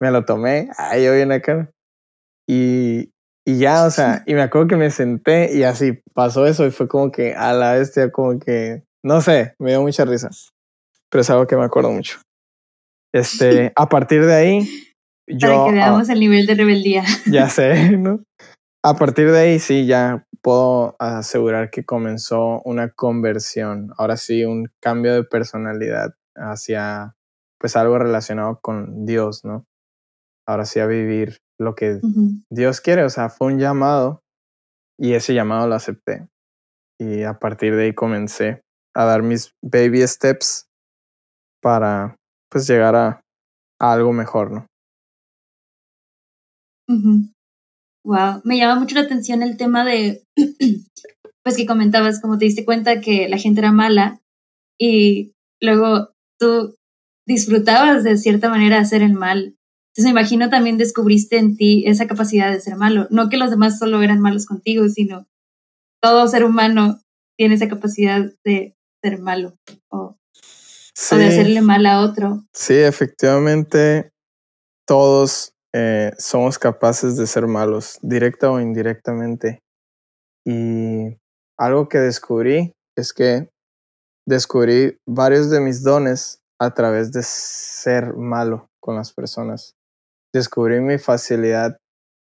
[0.00, 1.70] Me lo tomé, ahí yo bien acá.
[2.48, 3.12] Y,
[3.46, 6.70] y ya, o sea, y me acuerdo que me senté y así pasó eso y
[6.70, 10.30] fue como que a la bestia, como que, no sé, me dio mucha risa.
[11.10, 12.18] Pero es algo que me acuerdo mucho.
[13.14, 14.68] Este, a partir de ahí,
[15.28, 15.48] yo...
[15.48, 17.04] Para que veamos el nivel de rebeldía.
[17.26, 18.20] Ya sé, ¿no?
[18.84, 24.72] A partir de ahí sí, ya puedo asegurar que comenzó una conversión, ahora sí, un
[24.80, 27.14] cambio de personalidad hacia
[27.58, 29.64] pues algo relacionado con Dios, ¿no?
[30.46, 32.00] Ahora sí a vivir lo que
[32.50, 34.22] Dios quiere, o sea, fue un llamado
[34.98, 36.28] y ese llamado lo acepté.
[36.98, 38.62] Y a partir de ahí comencé
[38.94, 40.66] a dar mis baby steps
[41.62, 42.16] para
[42.50, 43.20] pues llegar a,
[43.78, 44.66] algo mejor, ¿no?
[48.04, 50.24] Wow, me llama mucho la atención el tema de,
[51.42, 54.20] pues que comentabas, como te diste cuenta que la gente era mala
[54.78, 56.11] y luego
[56.42, 56.76] tú
[57.24, 59.56] disfrutabas de cierta manera hacer el mal.
[59.90, 63.06] Entonces me imagino también descubriste en ti esa capacidad de ser malo.
[63.10, 65.28] No que los demás solo eran malos contigo, sino
[66.02, 67.00] todo ser humano
[67.38, 69.56] tiene esa capacidad de ser malo
[69.88, 70.16] o,
[71.12, 72.44] o de hacerle mal a otro.
[72.52, 74.10] Sí, efectivamente,
[74.84, 79.60] todos eh, somos capaces de ser malos, directa o indirectamente.
[80.44, 81.16] Y
[81.56, 83.48] algo que descubrí es que
[84.26, 89.74] descubrí varios de mis dones a través de ser malo con las personas.
[90.34, 91.76] Descubrí mi facilidad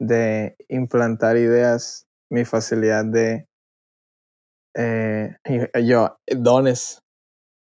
[0.00, 3.46] de implantar ideas, mi facilidad de...
[4.76, 5.36] Eh,
[5.84, 7.00] yo, dones.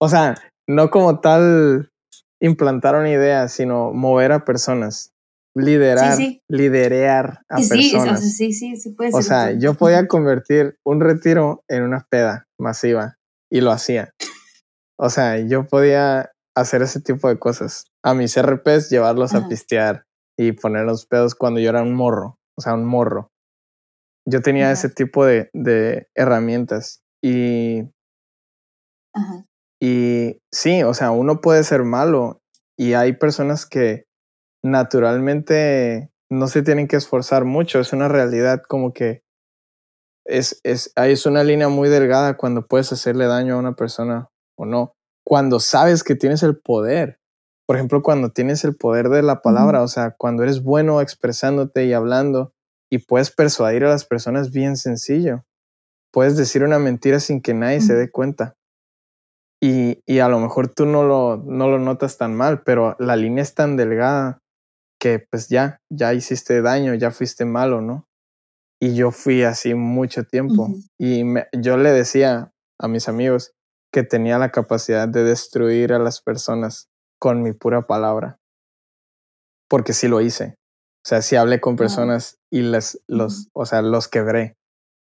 [0.01, 0.35] O sea,
[0.69, 1.91] no como tal
[2.41, 5.13] implantar una idea, sino mover a personas
[5.57, 8.37] liderar, liderear a personas.
[8.37, 9.21] Sí, sí, sí, puede ser.
[9.21, 13.16] O sea, yo podía convertir un retiro en una peda masiva
[13.51, 14.15] y lo hacía.
[14.99, 17.85] O sea, yo podía hacer ese tipo de cosas.
[18.03, 20.07] A mis RPs llevarlos a pistear
[20.39, 23.31] y poner los pedos cuando yo era un morro, o sea, un morro.
[24.29, 27.83] Yo tenía ese tipo de, de herramientas y...
[29.81, 32.41] Y sí, o sea, uno puede ser malo
[32.79, 34.07] y hay personas que
[34.63, 39.23] naturalmente no se tienen que esforzar mucho, es una realidad como que
[40.27, 44.67] es, es, es una línea muy delgada cuando puedes hacerle daño a una persona o
[44.67, 44.93] no,
[45.25, 47.19] cuando sabes que tienes el poder.
[47.67, 51.85] Por ejemplo, cuando tienes el poder de la palabra, o sea, cuando eres bueno expresándote
[51.85, 52.53] y hablando
[52.91, 55.45] y puedes persuadir a las personas bien sencillo.
[56.13, 58.55] Puedes decir una mentira sin que nadie se dé cuenta.
[59.61, 63.17] Y, y, a lo mejor tú no lo, no lo notas tan mal, pero la
[63.17, 64.39] línea es tan delgada
[65.01, 68.06] que pues ya, ya hiciste daño, ya fuiste malo, ¿no?
[68.81, 70.69] Y yo fui así mucho tiempo.
[70.99, 73.53] Y yo le decía a mis amigos
[73.93, 78.39] que tenía la capacidad de destruir a las personas con mi pura palabra.
[79.69, 80.57] Porque sí lo hice.
[81.05, 84.57] O sea, sí hablé con personas y les, los, o sea, los quebré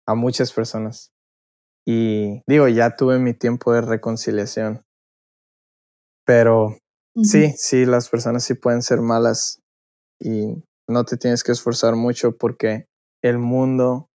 [0.07, 1.11] a muchas personas.
[1.85, 4.83] Y digo, ya tuve mi tiempo de reconciliación.
[6.25, 6.77] Pero
[7.23, 9.59] sí, sí, las personas sí pueden ser malas
[10.19, 12.88] y no te tienes que esforzar mucho porque
[13.21, 14.09] el mundo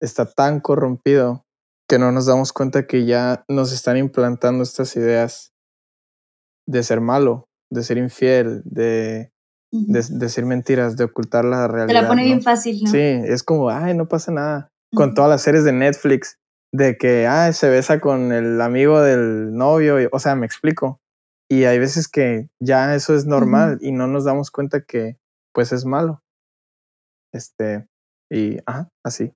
[0.00, 1.44] está tan corrompido
[1.88, 5.52] que no nos damos cuenta que ya nos están implantando estas ideas
[6.66, 9.30] de ser malo, de ser infiel, de,
[9.70, 11.98] decir mentiras, de ocultar la realidad.
[11.98, 12.90] Te la pone bien fácil, ¿no?
[12.90, 14.70] Sí, es como, ay, no pasa nada.
[14.94, 16.38] Con todas las series de Netflix,
[16.72, 21.00] de que, ay, se besa con el amigo del novio, o sea, me explico.
[21.50, 25.18] Y hay veces que ya eso es normal y no nos damos cuenta que
[25.52, 26.22] pues es malo.
[27.34, 27.86] Este,
[28.32, 29.32] y, ajá, así.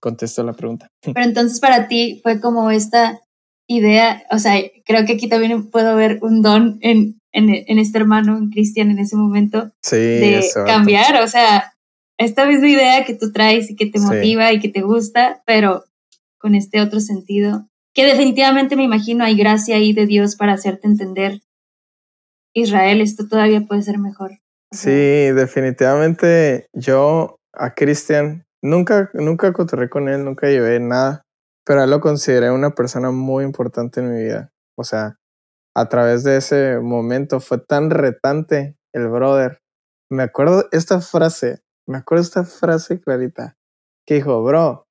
[0.00, 0.88] Contesto la pregunta.
[1.02, 3.20] Pero entonces para ti fue como esta
[3.66, 8.36] idea, o sea, creo que aquí también puedo ver un don en, en, este hermano,
[8.36, 11.72] en Cristian, en ese momento, sí, de cambiar, o sea,
[12.18, 15.84] esta misma idea que tú traes y que te motiva y que te gusta, pero
[16.38, 20.86] con este otro sentido, que definitivamente me imagino hay gracia ahí de Dios para hacerte
[20.86, 21.40] entender,
[22.52, 24.32] Israel, esto todavía puede ser mejor.
[24.70, 31.22] Sí, definitivamente yo a Cristian nunca, nunca con él, nunca llevé nada,
[31.64, 34.50] pero él lo consideré una persona muy importante en mi vida.
[34.76, 35.18] O sea,
[35.76, 39.60] a través de ese momento fue tan retante el brother.
[40.10, 43.56] Me acuerdo esta frase, me acuerdo esta frase clarita,
[44.06, 44.86] que dijo, bro,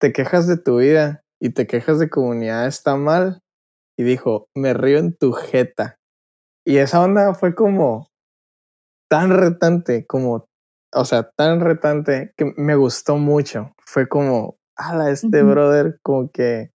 [0.00, 3.40] te quejas de tu vida y te quejas de comunidad, está mal.
[3.98, 5.96] Y dijo, me río en tu jeta.
[6.64, 8.08] Y esa onda fue como,
[9.10, 10.47] tan retante como,
[10.92, 13.74] o sea, tan retante que me gustó mucho.
[13.84, 16.70] Fue como, ala, este brother, como que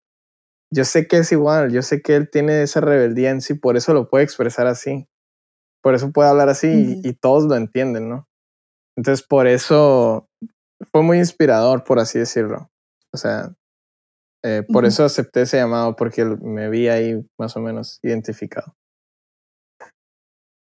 [0.70, 3.76] yo sé que es igual, yo sé que él tiene esa rebeldía en sí, por
[3.76, 5.06] eso lo puede expresar así.
[5.82, 8.26] Por eso puede hablar así y, todos lo entienden, ¿no?
[8.96, 10.28] Entonces, por eso
[10.90, 12.70] fue muy inspirador, por así decirlo.
[13.12, 13.54] O sea,
[14.42, 18.74] eh, por eso acepté ese llamado, porque me vi ahí más o menos identificado.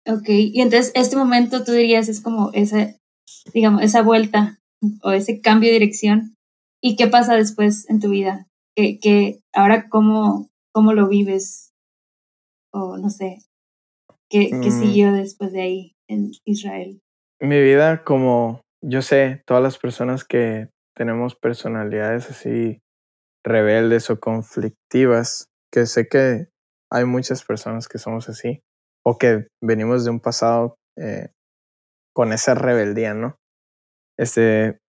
[0.06, 2.94] Ok, y entonces este momento tú dirías es como esa,
[3.52, 4.58] digamos, esa vuelta
[5.02, 6.36] o ese cambio de dirección.
[6.82, 8.46] ¿Y qué pasa después en tu vida?
[8.76, 11.72] ¿Qué, ahora cómo, cómo lo vives?
[12.72, 13.38] O no sé,
[14.28, 14.80] ¿qué, qué mm.
[14.80, 17.00] siguió después de ahí en Israel?
[17.40, 22.80] Mi vida, como yo sé, todas las personas que tenemos personalidades así
[23.44, 26.48] rebeldes o conflictivas, que sé que
[26.90, 28.62] hay muchas personas que somos así,
[29.04, 31.28] o que venimos de un pasado eh,
[32.14, 33.38] con esa rebeldía, ¿no?
[34.18, 34.80] Este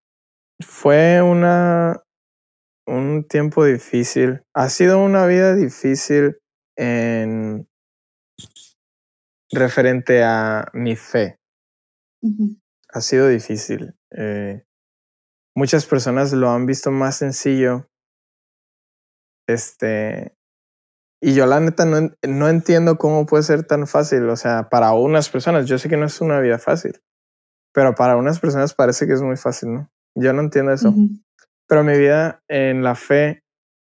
[0.61, 2.05] fue una
[2.87, 4.43] un tiempo difícil.
[4.55, 6.39] Ha sido una vida difícil
[6.77, 7.67] en
[9.51, 11.39] referente a mi fe.
[12.91, 13.95] Ha sido difícil.
[14.11, 14.65] Eh,
[15.57, 17.89] muchas personas lo han visto más sencillo.
[19.47, 20.37] Este,
[21.23, 24.29] y yo la neta no, no, entiendo cómo puede ser tan fácil.
[24.29, 27.01] O sea, para unas personas, yo sé que no es una vida fácil,
[27.75, 29.91] pero para unas personas parece que es muy fácil, ¿no?
[30.15, 30.95] Yo no entiendo eso.
[31.69, 33.43] Pero mi vida en la fe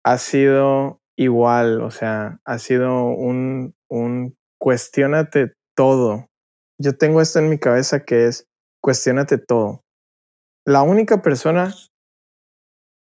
[0.04, 6.28] ha sido igual, o sea, ha sido un, un cuestionate todo.
[6.80, 8.48] Yo tengo esto en mi cabeza que es
[8.82, 9.84] cuestionate todo.
[10.66, 11.74] La única persona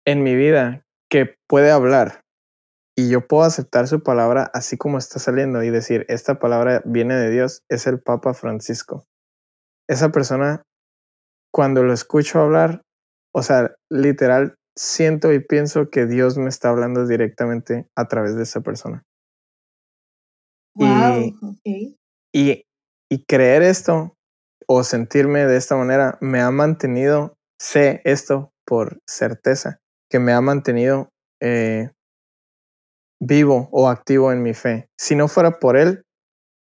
[0.05, 2.21] en mi vida que puede hablar
[2.95, 7.15] y yo puedo aceptar su palabra así como está saliendo y decir, esta palabra viene
[7.15, 9.05] de Dios, es el Papa Francisco.
[9.89, 10.63] Esa persona,
[11.53, 12.81] cuando lo escucho hablar,
[13.33, 18.43] o sea, literal, siento y pienso que Dios me está hablando directamente a través de
[18.43, 19.03] esa persona.
[20.79, 21.33] y,
[22.33, 22.63] y,
[23.09, 24.13] y creer esto
[24.67, 29.79] o sentirme de esta manera me ha mantenido, sé esto por certeza,
[30.11, 31.09] que me ha mantenido
[31.41, 31.91] eh,
[33.19, 34.87] vivo o activo en mi fe.
[34.99, 36.03] Si no fuera por Él,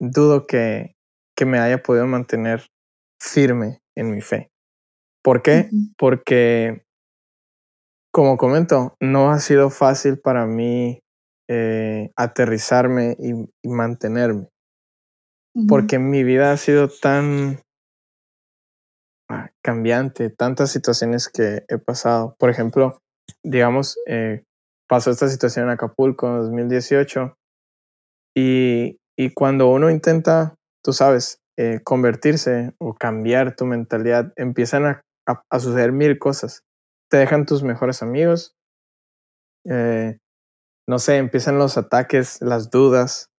[0.01, 0.95] dudo que,
[1.37, 2.67] que me haya podido mantener
[3.23, 4.51] firme en mi fe.
[5.23, 5.71] ¿Por qué?
[5.97, 6.85] Porque,
[8.13, 11.01] como comento, no ha sido fácil para mí
[11.49, 14.49] eh, aterrizarme y, mantenerme.
[15.69, 17.61] Porque mi vida ha sido tan
[19.29, 22.35] ah, cambiante, tantas situaciones que he pasado.
[22.39, 22.99] Por ejemplo,
[23.45, 24.45] digamos, eh,
[24.89, 27.37] pasó esta situación en Acapulco en 2018
[28.35, 35.05] y, y cuando uno intenta, tú sabes, eh, convertirse o cambiar tu mentalidad, empiezan a,
[35.27, 36.65] a, suceder mil cosas.
[37.11, 38.57] Te dejan tus mejores amigos,
[39.69, 40.19] eh,
[40.89, 43.31] no sé, empiezan los ataques, las dudas,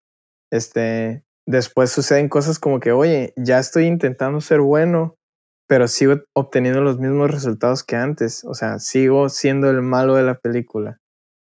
[0.51, 5.15] este, después suceden cosas como que, oye, ya estoy intentando ser bueno,
[5.67, 10.23] pero sigo obteniendo los mismos resultados que antes, o sea, sigo siendo el malo de
[10.23, 10.99] la película.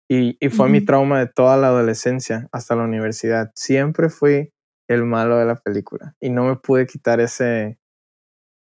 [0.08, 3.50] Y, y fue mi trauma de toda la adolescencia hasta la universidad.
[3.54, 4.53] Siempre fui
[4.88, 7.78] el malo de la película y no me pude quitar ese,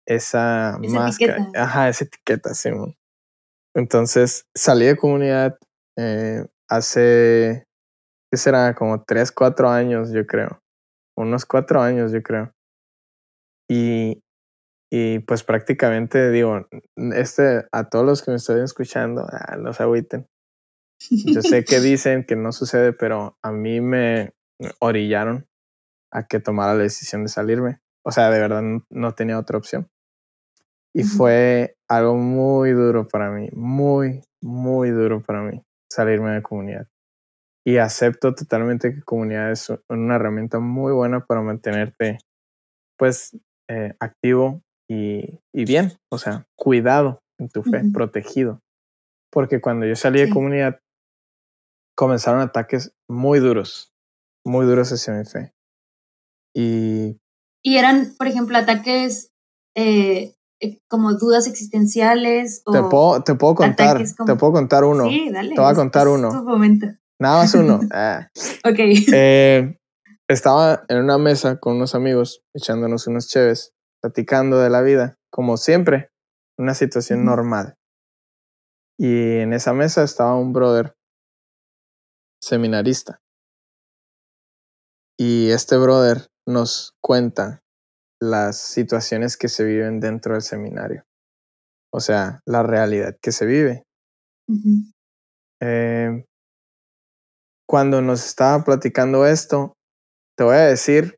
[0.06, 2.70] esa, máscara, ajá, esa etiqueta, sí.
[3.74, 5.58] Entonces salí de comunidad
[5.96, 7.66] eh, hace,
[8.30, 8.74] ¿qué será?
[8.74, 10.60] Como tres, cuatro años, yo creo.
[11.16, 12.52] Unos cuatro años, yo creo.
[13.68, 14.22] Y,
[14.90, 16.66] y pues prácticamente digo,
[16.96, 20.26] este, a todos los que me están escuchando, ah, no se agüiten.
[21.10, 24.34] Yo sé que dicen que no sucede, pero a mí me
[24.80, 25.46] orillaron
[26.14, 27.80] a que tomara la decisión de salirme.
[28.04, 29.90] O sea, de verdad no, tenía otra opción.
[30.94, 35.60] Y fue algo muy duro para mí, muy, muy duro para mí
[35.90, 36.86] salirme de comunidad.
[37.66, 42.18] Y acepto totalmente que comunidad es una herramienta muy buena para mantenerte,
[42.96, 43.36] pues,
[43.68, 48.60] eh, activo y, y, bien, o sea, cuidado en tu fe, protegido.
[49.32, 50.78] Porque cuando yo salí de comunidad,
[51.96, 53.92] comenzaron ataques muy duros,
[54.44, 55.53] muy duros hacia mi fe.
[56.54, 57.20] Y...
[57.62, 59.32] Y eran, por ejemplo, ataques
[59.74, 62.62] eh, eh, como dudas existenciales.
[62.64, 65.08] O te, puedo, te puedo contar, te puedo contar uno.
[65.08, 65.54] Sí, dale.
[65.54, 66.44] Te voy a contar uno.
[66.44, 66.86] momento.
[67.20, 67.80] Nada más uno.
[67.92, 68.28] ah.
[68.64, 68.78] ok.
[69.12, 69.78] Eh,
[70.28, 75.56] estaba en una mesa con unos amigos, echándonos unos cheves, platicando de la vida, como
[75.56, 76.10] siempre,
[76.58, 77.76] una situación normal.
[78.98, 80.96] Y en esa mesa estaba un brother
[82.40, 83.20] seminarista.
[85.18, 87.60] Y este brother nos cuenta
[88.20, 91.04] las situaciones que se viven dentro del seminario.
[91.92, 93.84] O sea, la realidad que se vive.
[95.62, 96.24] Eh,
[97.68, 99.74] cuando nos estaba platicando esto,
[100.36, 101.16] te voy a decir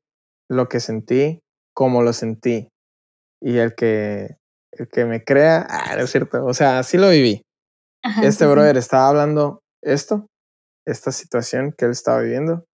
[0.51, 1.41] lo que sentí,
[1.75, 2.69] cómo lo sentí.
[3.43, 4.37] Y el que,
[4.73, 6.45] el que me crea, ah, no es cierto.
[6.45, 7.43] O sea, así lo viví.
[8.23, 10.27] este brother estaba hablando esto,
[10.87, 12.65] esta situación que él estaba viviendo.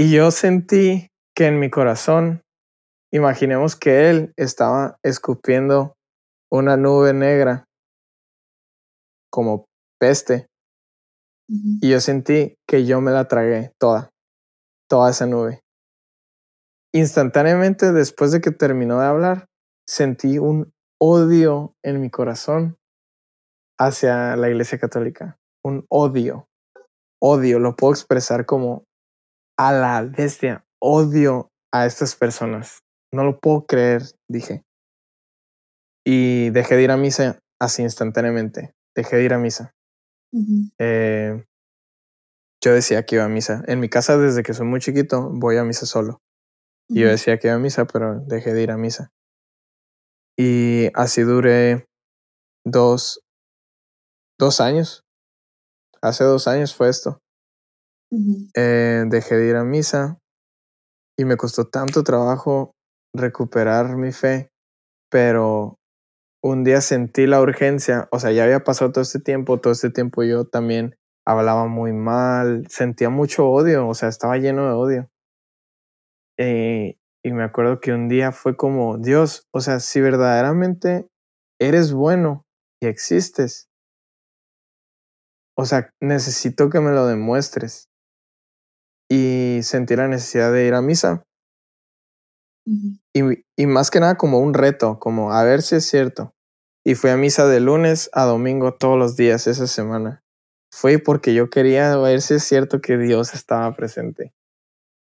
[0.00, 2.42] Y yo sentí que en mi corazón,
[3.12, 5.94] imaginemos que él estaba escupiendo
[6.52, 7.64] una nube negra
[9.28, 9.64] como
[9.98, 10.46] peste.
[11.48, 14.10] Y yo sentí que yo me la tragué toda,
[14.88, 15.62] toda esa nube.
[16.94, 19.46] Instantáneamente después de que terminó de hablar,
[19.84, 22.76] sentí un odio en mi corazón
[23.80, 25.38] hacia la Iglesia Católica.
[25.64, 26.46] Un odio.
[27.20, 28.84] Odio, lo puedo expresar como
[29.58, 30.64] a la bestia.
[30.80, 32.80] Odio a estas personas.
[33.12, 34.62] No lo puedo creer, dije.
[36.06, 38.72] Y dejé de ir a misa así instantáneamente.
[38.96, 39.72] Dejé de ir a misa.
[40.78, 41.44] eh,
[42.62, 43.62] yo decía que iba a misa.
[43.66, 46.20] En mi casa, desde que soy muy chiquito, voy a misa solo.
[46.88, 49.10] Y yo decía que iba a misa, pero dejé de ir a misa.
[50.38, 51.86] Y así duré
[52.64, 53.20] dos,
[54.38, 55.02] dos años.
[56.00, 57.18] Hace dos años fue esto.
[58.54, 60.18] Eh, dejé de ir a misa
[61.18, 62.72] y me costó tanto trabajo
[63.14, 64.50] recuperar mi fe,
[65.10, 65.78] pero
[66.42, 69.90] un día sentí la urgencia, o sea, ya había pasado todo este tiempo, todo este
[69.90, 70.96] tiempo yo también
[71.26, 75.10] hablaba muy mal, sentía mucho odio, o sea, estaba lleno de odio.
[76.38, 81.08] Eh, y me acuerdo que un día fue como, Dios, o sea, si verdaderamente
[81.60, 82.46] eres bueno
[82.80, 83.68] y existes,
[85.56, 87.88] o sea, necesito que me lo demuestres.
[89.10, 91.22] Y sentí la necesidad de ir a misa.
[92.66, 93.20] y,
[93.56, 96.34] y, más que nada como un reto, como a ver si es cierto.
[96.84, 100.22] Y fui a misa de lunes a domingo todos los días esa semana.
[100.70, 104.32] Fui porque yo quería ver si es cierto que Dios estaba presente.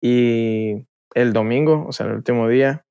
[0.03, 2.85] Y el domingo, o sea, el último día,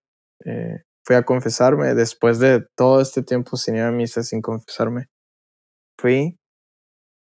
[0.43, 5.07] eh, fui a confesarme después de todo este tiempo sin ir a misa, sin confesarme.
[5.99, 6.37] Fui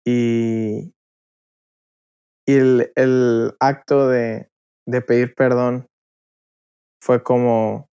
[0.05, 0.94] y,
[2.47, 4.49] y el, acto de,
[4.87, 5.87] de pedir perdón
[7.01, 7.87] fue como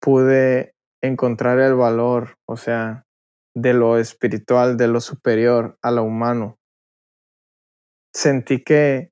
[0.00, 3.04] pude encontrar el valor, o sea,
[3.56, 6.56] de lo espiritual, de lo superior a lo humano.
[8.14, 9.10] Sentí que,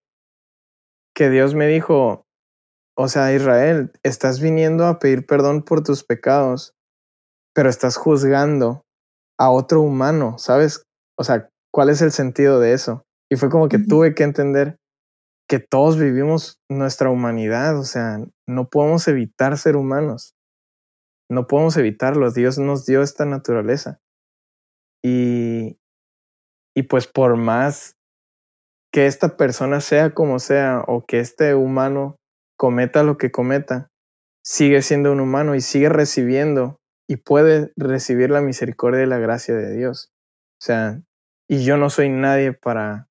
[1.14, 2.24] que Dios me dijo,
[2.96, 6.74] o sea, Israel, estás viniendo a pedir perdón por tus pecados,
[7.54, 8.82] pero estás juzgando
[9.38, 10.82] a otro humano, ¿sabes?
[11.18, 13.02] O sea, ¿cuál es el sentido de eso?
[13.32, 14.76] Y fue como que tuve que entender
[15.48, 20.34] que todos vivimos nuestra humanidad, o sea, no podemos evitar ser humanos,
[21.30, 24.00] no podemos evitarlo, Dios nos dio esta naturaleza.
[25.02, 25.78] Y,
[26.76, 27.96] y pues por más
[28.92, 32.16] que esta persona sea como sea o que este humano
[32.58, 33.88] cometa lo que cometa,
[34.44, 39.54] sigue siendo un humano y sigue recibiendo y puede recibir la misericordia y la gracia
[39.54, 40.12] de Dios.
[40.60, 41.00] O sea,
[41.48, 43.08] y yo no soy nadie para,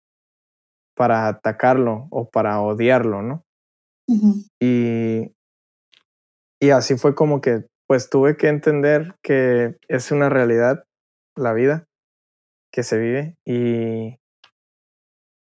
[1.01, 3.43] para atacarlo o para odiarlo, ¿no?
[4.61, 5.33] y,
[6.61, 10.83] y así fue como que pues tuve que entender que es una realidad
[11.35, 11.87] la vida
[12.71, 14.19] que se vive y,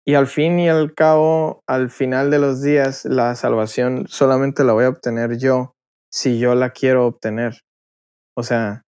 [0.07, 4.71] y al fin y al cabo, al final de los días, la salvación solamente la
[4.71, 5.73] voy a obtener yo
[6.09, 7.63] si yo la quiero obtener.
[8.37, 8.83] O sea,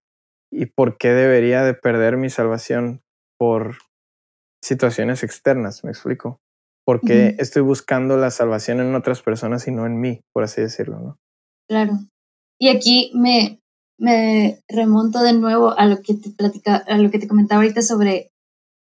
[0.54, 3.02] ¿y por qué debería de perder mi salvación
[3.38, 3.76] por
[4.64, 5.84] situaciones externas?
[5.84, 6.40] Me explico.
[6.86, 10.62] ¿Por qué estoy buscando la salvación en otras personas y no en mí, por así
[10.62, 11.18] decirlo, no?
[11.68, 11.94] Claro.
[12.60, 13.60] Y aquí me,
[13.98, 17.82] me remonto de nuevo a lo que te platica, a lo que te comentaba ahorita
[17.82, 18.32] sobre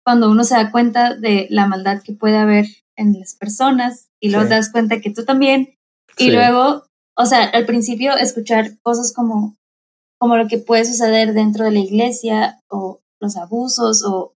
[0.05, 2.65] cuando uno se da cuenta de la maldad que puede haber
[2.95, 5.75] en las personas y luego te das cuenta que tú también.
[6.17, 6.83] Y luego,
[7.17, 9.57] o sea, al principio escuchar cosas como,
[10.19, 14.35] como lo que puede suceder dentro de la iglesia o los abusos o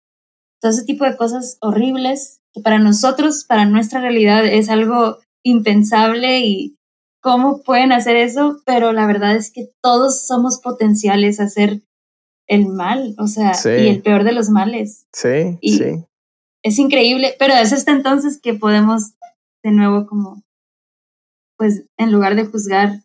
[0.61, 6.40] todo ese tipo de cosas horribles que para nosotros, para nuestra realidad es algo impensable
[6.40, 6.76] y
[7.20, 11.82] cómo pueden hacer eso, pero la verdad es que todos somos potenciales a hacer
[12.48, 15.07] el mal, o sea, y el peor de los males.
[15.12, 16.05] Sí, sí.
[16.64, 19.14] Es increíble, pero es hasta entonces que podemos
[19.64, 20.42] de nuevo como,
[21.57, 23.00] pues, en lugar de juzgar,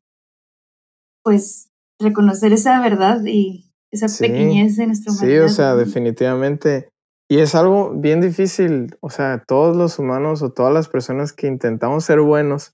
[1.24, 1.70] pues,
[2.00, 5.16] reconocer esa verdad y esa pequeñez de humanidad.
[5.20, 6.90] Sí, o sea, definitivamente.
[7.30, 11.48] Y es algo bien difícil, o sea, todos los humanos o todas las personas que
[11.48, 12.74] intentamos ser buenos,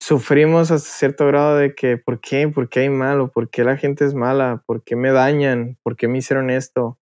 [0.00, 2.48] sufrimos hasta cierto grado de que, ¿por qué?
[2.48, 3.30] ¿Por qué hay malo?
[3.32, 4.62] ¿Por qué la gente es mala?
[4.66, 5.78] ¿Por qué me dañan?
[5.82, 6.98] ¿Por qué me hicieron esto?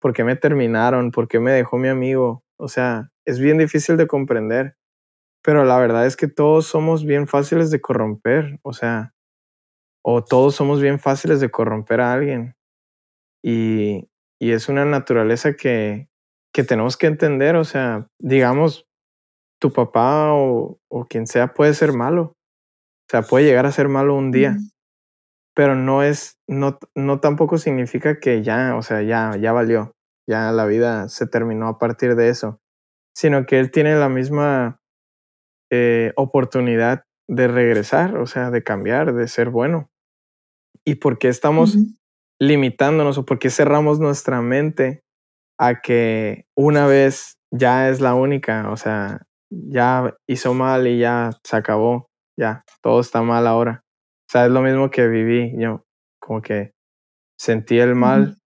[0.00, 1.12] ¿Por qué me terminaron?
[1.12, 2.44] ¿Por qué me dejó mi amigo?
[2.58, 4.76] O sea, es bien difícil de comprender.
[5.42, 8.60] Pero la verdad es que todos somos bien fáciles de corromper.
[8.62, 9.14] O sea,
[10.04, 12.56] o todos somos bien fáciles de corromper a alguien.
[13.44, 14.08] Y,
[14.42, 16.08] y es una naturaleza que,
[16.52, 17.54] que tenemos que entender.
[17.54, 18.88] O sea, digamos,
[19.60, 22.22] tu papá o, o, quien sea puede ser malo.
[22.22, 24.56] O sea, puede llegar a ser malo un día.
[25.54, 29.94] Pero no es, no, no tampoco significa que ya, o sea, ya, ya valió.
[30.28, 32.58] Ya la vida se terminó a partir de eso.
[33.14, 34.80] Sino que él tiene la misma
[35.70, 39.88] eh, oportunidad de regresar, o sea, de cambiar, de ser bueno.
[40.84, 41.76] ¿Y por qué estamos
[42.42, 45.04] limitándonos o por qué cerramos nuestra mente
[45.60, 48.68] a que una vez ya es la única?
[48.70, 53.84] O sea, ya hizo mal y ya se acabó, ya, todo está mal ahora.
[53.84, 55.84] O sea, es lo mismo que viví, yo
[56.20, 56.72] como que
[57.38, 58.38] sentí el mal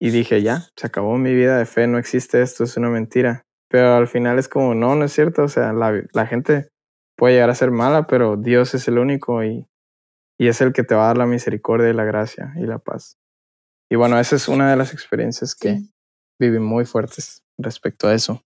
[0.00, 3.44] y dije, ya, se acabó mi vida de fe, no existe esto, es una mentira.
[3.68, 6.70] Pero al final es como, no, no es cierto, o sea, la, la gente
[7.16, 9.64] puede llegar a ser mala, pero Dios es el único y,
[10.38, 12.78] y es el que te va a dar la misericordia y la gracia y la
[12.78, 13.18] paz.
[13.90, 15.94] Y bueno, esa es una de las experiencias que sí.
[16.40, 18.42] viví muy fuertes respecto a eso.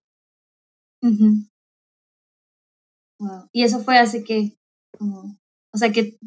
[3.19, 3.49] Wow.
[3.53, 4.57] Y eso fue hace que,
[4.99, 5.39] como,
[5.73, 6.19] o sea, que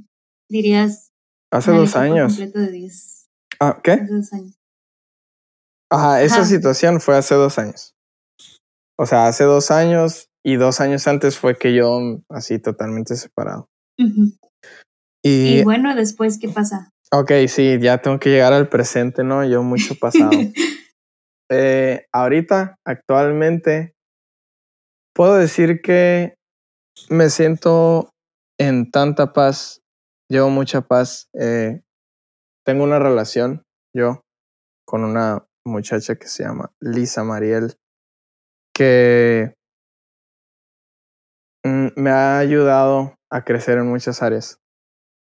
[0.50, 1.12] dirías.
[1.52, 2.38] Hace dos años.
[2.38, 2.92] De.
[3.60, 3.92] Ah, ¿qué?
[3.92, 4.60] Hace dos años.
[5.92, 6.46] Ajá, esa Ajá.
[6.46, 7.96] situación fue hace dos años.
[8.98, 12.00] O sea, hace dos años y dos años antes fue que yo
[12.30, 13.70] así totalmente separado.
[14.00, 14.40] Uh -huh.
[15.24, 16.92] Y, y, bueno, después, ¿qué pasa?
[17.12, 19.46] Ok, sí, ya tengo que llegar al presente, ¿no?
[19.46, 20.32] Yo mucho pasado.
[21.52, 23.94] eh, ahorita, actualmente,
[25.14, 26.36] puedo decir que
[27.10, 28.10] me siento
[28.60, 29.82] en tanta paz,
[30.28, 31.30] llevo mucha paz.
[31.40, 31.82] Eh,
[32.66, 33.64] tengo una relación,
[33.96, 34.22] yo,
[34.86, 37.76] con una muchacha que se llama Lisa Mariel,
[38.74, 39.54] que
[41.64, 44.58] mm, me ha ayudado a crecer en muchas áreas.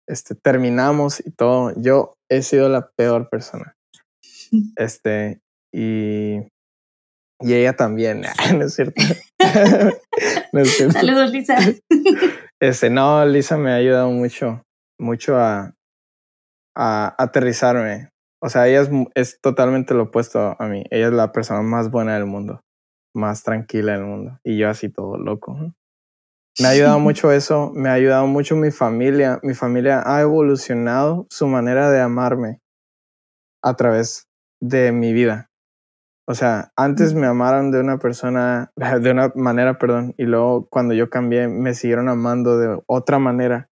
[0.07, 1.73] Este, terminamos y todo.
[1.77, 3.75] Yo he sido la peor persona.
[4.77, 5.41] Este,
[5.73, 6.37] y,
[7.41, 8.21] y ella también,
[8.57, 9.01] ¿no es cierto?
[10.53, 10.93] no es cierto.
[10.93, 11.57] Saludos, Lisa.
[12.61, 14.61] Este, no, Lisa me ha ayudado mucho,
[14.99, 15.73] mucho a,
[16.75, 18.09] a aterrizarme.
[18.41, 20.83] O sea, ella es, es totalmente lo opuesto a mí.
[20.91, 22.61] Ella es la persona más buena del mundo,
[23.13, 24.39] más tranquila del mundo.
[24.43, 25.57] Y yo así todo loco.
[26.57, 29.39] Me ha ayudado mucho eso, me ha ayudado mucho mi familia.
[29.43, 32.61] Mi familia ha evolucionado su manera de amarme
[33.61, 34.29] a través
[34.61, 35.49] de mi vida.
[36.27, 40.93] O sea, antes me amaron de una persona, de una manera, perdón, y luego cuando
[40.93, 43.69] yo cambié me siguieron amando de otra manera.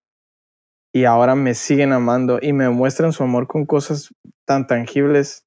[0.93, 4.13] Y ahora me siguen amando y me muestran su amor con cosas
[4.45, 5.45] tan tangibles.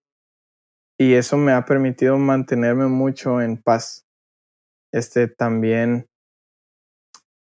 [0.99, 4.07] Y eso me ha permitido mantenerme mucho en paz.
[4.91, 6.09] Este también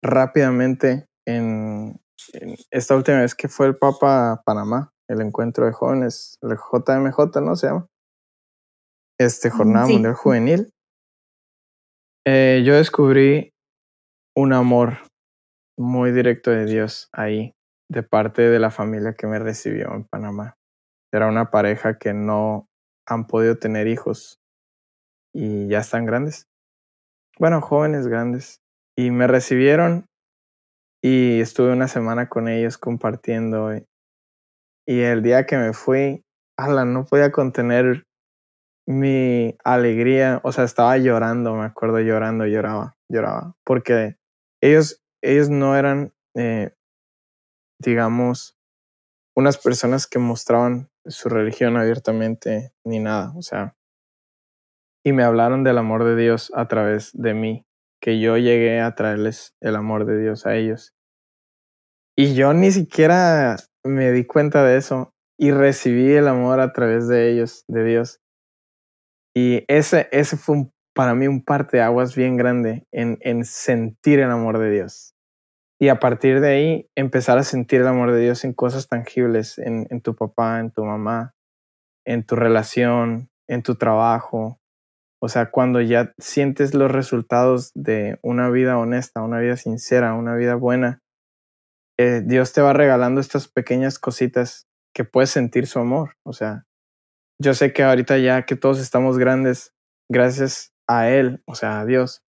[0.03, 2.01] rápidamente en,
[2.33, 6.57] en, esta última vez que fue el Papa a Panamá, el encuentro de jóvenes, el
[6.57, 7.87] JMJ, ¿no se llama?
[9.19, 9.93] Este Jornada sí.
[9.95, 10.73] Mundial Juvenil.
[12.27, 13.53] Eh, yo descubrí
[14.37, 14.99] un amor
[15.79, 17.55] muy directo de Dios ahí,
[17.91, 20.57] de parte de la familia que me recibió en Panamá.
[21.13, 22.69] Era una pareja que no
[23.07, 24.41] han podido tener hijos
[25.35, 26.47] y ya están grandes.
[27.39, 28.62] Bueno, jóvenes grandes
[28.97, 30.07] y me recibieron
[31.03, 33.73] y estuve una semana con ellos compartiendo
[34.87, 36.25] y el día que me fui,
[36.59, 38.05] ala, no podía contener
[38.87, 44.17] mi alegría, o sea, estaba llorando, me acuerdo llorando, lloraba, lloraba, porque
[44.61, 46.75] ellos, ellos no eran, eh,
[47.81, 48.57] digamos,
[49.37, 53.77] unas personas que mostraban su religión abiertamente ni nada, o sea,
[55.05, 57.65] y me hablaron del amor de Dios a través de mí,
[58.03, 60.93] que yo llegué a traerles el amor de Dios a ellos.
[62.19, 67.07] Y yo ni siquiera me di cuenta de eso y recibí el amor a través
[67.07, 68.21] de ellos, de Dios.
[69.35, 74.19] Y ese, ese fue para mí un parte de aguas bien grande en, en sentir
[74.19, 75.15] el amor de Dios.
[75.81, 79.59] Y a partir de ahí empezar a sentir el amor de Dios en cosas tangibles,
[79.59, 81.35] en, en tu papá, en tu mamá,
[82.05, 84.61] en tu relación, en tu trabajo,
[85.25, 90.35] o sea, cuando ya sientes los resultados de una vida honesta, una vida sincera, una
[90.35, 91.01] vida buena,
[91.97, 96.17] eh, Dios te va regalando estas pequeñas cositas que puedes sentir su amor.
[96.25, 96.65] O sea,
[97.41, 99.73] yo sé que ahorita ya que todos estamos grandes,
[100.11, 102.25] gracias a Él, o sea, a Dios,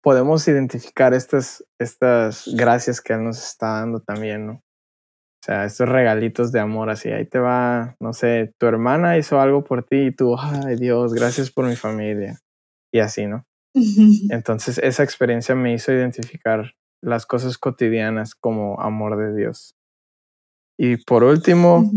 [0.00, 4.62] podemos identificar estas, estas gracias que Él nos está dando también, ¿no?
[5.44, 9.38] O sea, estos regalitos de amor, así, ahí te va, no sé, tu hermana hizo
[9.38, 12.38] algo por ti y tú, ay Dios, gracias por mi familia.
[12.90, 13.44] Y así, ¿no?
[14.30, 16.72] Entonces, esa experiencia me hizo identificar
[17.02, 19.74] las cosas cotidianas como amor de Dios.
[20.78, 21.90] Y por último,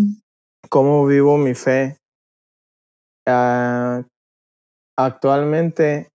[0.69, 1.99] ¿cómo vivo mi fe?
[3.25, 4.03] Ah,
[4.97, 6.09] actualmente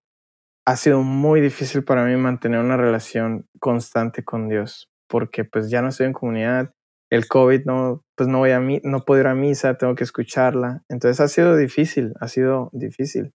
[0.67, 5.81] ha sido muy difícil para mí mantener una relación constante con Dios, porque pues ya
[5.81, 6.75] no estoy en comunidad,
[7.13, 10.83] el COVID no, pues no voy a no puedo ir a misa, tengo que escucharla,
[10.89, 13.33] entonces ha sido difícil, ha sido difícil.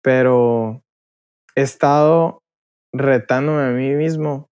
[0.00, 0.82] Pero
[1.56, 2.38] he estado
[2.94, 4.46] retándome a mí mismo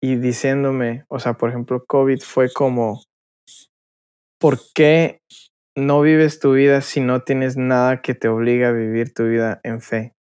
[0.00, 3.02] y diciéndome, o sea, por ejemplo, COVID fue como,
[4.38, 5.18] ¿por qué
[5.76, 9.60] no vives tu vida si no tienes nada que te obliga a vivir tu vida
[9.64, 10.12] en fe?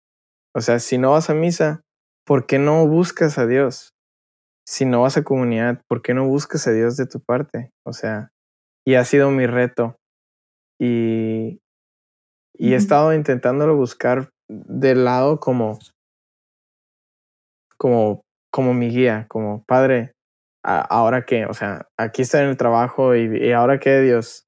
[0.54, 1.82] O sea, si no vas a misa,
[2.26, 3.93] ¿por qué no buscas a Dios?
[4.66, 7.70] Si no vas a comunidad, ¿por qué no buscas a Dios de tu parte?
[7.84, 8.30] O sea,
[8.86, 9.96] y ha sido mi reto.
[10.80, 11.60] Y,
[12.56, 15.78] y he estado intentándolo buscar del lado como,
[17.76, 20.12] como, como mi guía, como padre,
[20.64, 24.46] ahora qué, o sea, aquí estoy en el trabajo y, y ahora qué, Dios,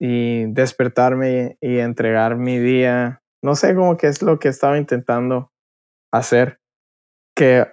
[0.00, 4.78] y despertarme y, y entregar mi día no sé cómo que es lo que estaba
[4.78, 5.50] intentando
[6.12, 6.58] hacer,
[7.36, 7.66] que,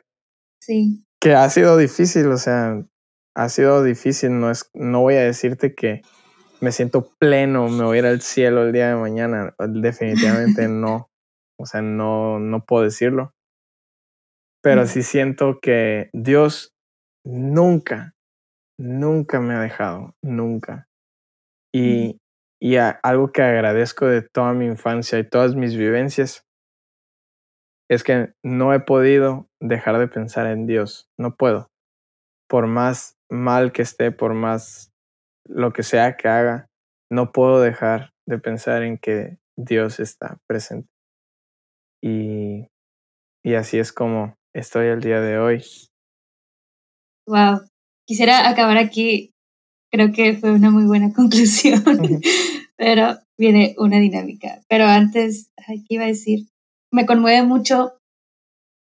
[0.62, 1.07] sí.
[1.28, 2.82] Que ha sido difícil, o sea,
[3.36, 6.02] ha sido difícil, no, es, no voy a decirte que
[6.62, 11.10] me siento pleno, me voy a ir al cielo el día de mañana, definitivamente no,
[11.60, 13.34] o sea, no, no puedo decirlo,
[14.64, 16.74] pero sí siento que Dios
[17.26, 18.16] nunca,
[18.80, 20.88] nunca me ha dejado, nunca.
[21.74, 22.22] Y,
[22.62, 26.47] y algo que agradezco de toda mi infancia y todas mis vivencias
[27.90, 31.10] es que no he podido dejar de pensar en Dios.
[31.18, 31.70] No puedo.
[32.50, 34.92] Por más mal que esté, por más
[35.46, 36.68] lo que sea que haga,
[37.10, 40.90] no puedo dejar de pensar en que Dios está presente.
[42.02, 42.68] Y,
[43.44, 45.64] y así es como estoy el día de hoy.
[47.26, 47.62] Wow.
[48.06, 49.34] Quisiera acabar aquí
[49.92, 51.84] creo que fue una muy buena conclusión,
[52.76, 54.62] pero viene una dinámica.
[54.68, 56.48] Pero antes, ¿qué iba a decir?
[56.92, 57.94] Me conmueve mucho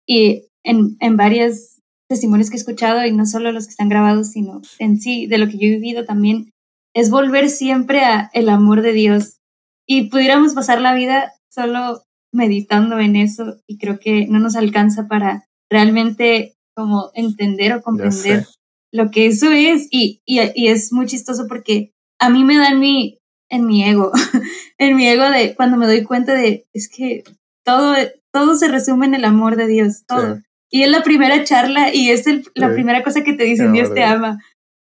[0.07, 4.32] y en, en varios testimonios que he escuchado, y no solo los que están grabados,
[4.32, 6.53] sino en sí, de lo que yo he vivido también,
[6.95, 9.38] es volver siempre a el amor de Dios.
[9.86, 15.07] Y pudiéramos pasar la vida solo meditando en eso y creo que no nos alcanza
[15.09, 18.47] para realmente como entender o comprender
[18.93, 22.70] lo que eso es y, y, y, es muy chistoso porque a mí me da
[22.70, 23.18] en mi,
[23.49, 24.12] en mi ego,
[24.78, 27.24] en mi ego de cuando me doy cuenta de, es que
[27.65, 27.95] todo,
[28.33, 30.41] todo se resume en el amor de Dios, todo.
[30.71, 33.93] Y es la primera charla y es el, la primera cosa que te dicen, Dios
[33.93, 34.39] te ama.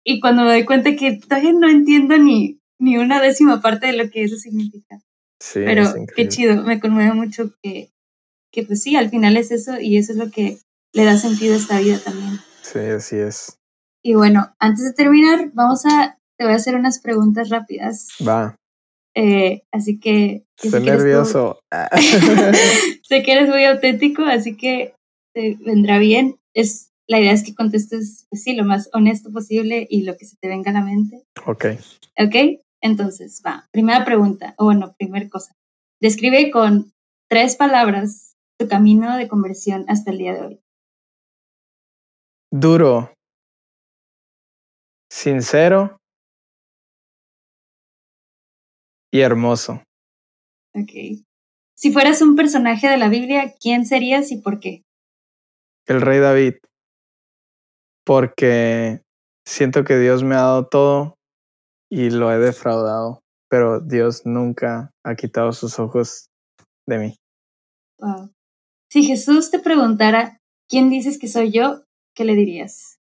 [0.05, 3.95] Y cuando me doy cuenta que todavía no entiendo ni, ni una décima parte de
[3.95, 5.01] lo que eso significa.
[5.41, 7.91] Sí, Pero qué chido, me conmueve mucho que,
[8.53, 10.59] que pues sí, al final es eso y eso es lo que
[10.93, 12.39] le da sentido a esta vida también.
[12.63, 13.59] Sí, así es.
[14.05, 18.09] Y bueno, antes de terminar, vamos a, te voy a hacer unas preguntas rápidas.
[18.27, 18.57] Va.
[19.15, 20.45] Eh, así que...
[20.63, 21.61] Estoy nervioso.
[23.03, 24.95] sé que eres muy auténtico, así que
[25.35, 26.39] te vendrá bien.
[26.55, 30.25] Es, la idea es que contestes, pues sí, lo más honesto posible y lo que
[30.25, 31.25] se te venga a la mente.
[31.47, 31.67] Ok.
[32.19, 33.69] Ok, entonces, va.
[33.73, 35.57] Primera pregunta, o bueno, primera cosa.
[36.01, 36.93] Describe con
[37.29, 40.61] tres palabras tu camino de conversión hasta el día de hoy.
[42.51, 43.13] Duro
[45.11, 46.02] sincero
[49.13, 49.83] y hermoso.
[50.75, 51.23] Ok.
[51.77, 54.83] Si fueras un personaje de la Biblia, ¿quién serías y por qué?
[55.87, 56.55] El rey David.
[58.05, 59.03] Porque
[59.47, 61.19] siento que Dios me ha dado todo
[61.91, 66.31] y lo he defraudado, pero Dios nunca ha quitado sus ojos
[66.87, 67.17] de mí.
[67.99, 68.33] Wow.
[68.91, 70.39] Si Jesús te preguntara,
[70.69, 71.83] ¿quién dices que soy yo?
[72.15, 72.99] ¿Qué le dirías?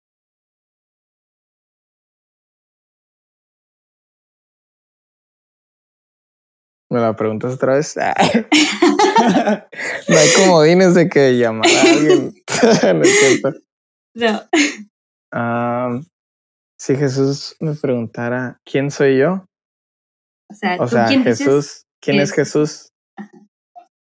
[6.91, 7.97] ¿Me la preguntas otra vez?
[7.97, 8.05] no
[10.17, 12.35] hay comodines de que llamar a alguien.
[14.15, 14.43] no
[15.33, 16.01] No.
[16.81, 19.45] si Jesús me preguntara, ¿quién soy yo?
[20.51, 22.89] O sea, o sea Jesús, ¿quién es, Jesús?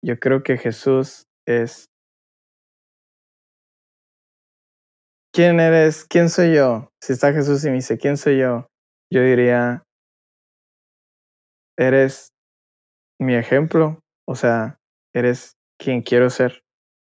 [0.03, 1.85] Yo creo que Jesús es...
[5.31, 6.05] ¿Quién eres?
[6.05, 6.89] ¿Quién soy yo?
[7.03, 8.67] Si está Jesús y me dice, ¿quién soy yo?
[9.11, 9.83] Yo diría,
[11.77, 12.32] eres
[13.19, 14.79] mi ejemplo, o sea,
[15.13, 16.63] eres quien quiero ser,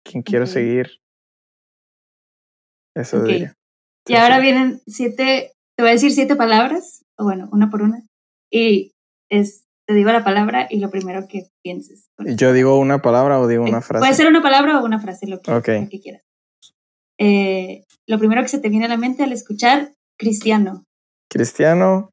[0.03, 0.99] quien quiero seguir,
[2.95, 3.55] Eso diría.
[4.05, 8.03] Y ahora vienen siete, te voy a decir siete palabras, o bueno, una por una.
[8.51, 8.91] Y
[9.29, 12.09] es, te digo la palabra y lo primero que pienses.
[12.19, 14.01] ¿Y yo digo una palabra o digo una frase?
[14.01, 16.23] Puede ser una palabra o una frase, lo que, quieras.
[17.17, 20.83] Eh, lo primero que se te viene a la mente al escuchar cristiano.
[21.29, 22.09] Cristiano.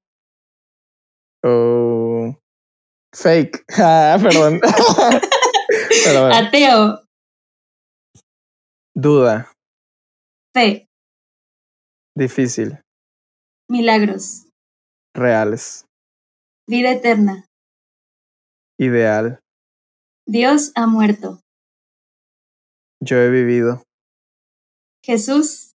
[1.42, 2.39] O
[3.14, 3.64] fake.
[3.78, 4.60] Ah, perdón.
[6.32, 7.02] Ateo.
[8.94, 9.50] Duda.
[10.54, 10.86] Fe.
[12.16, 12.80] Difícil.
[13.68, 14.48] Milagros.
[15.14, 15.86] Reales.
[16.68, 17.46] Vida eterna.
[18.78, 19.40] Ideal.
[20.26, 21.40] Dios ha muerto.
[23.02, 23.82] Yo he vivido.
[25.04, 25.72] Jesús.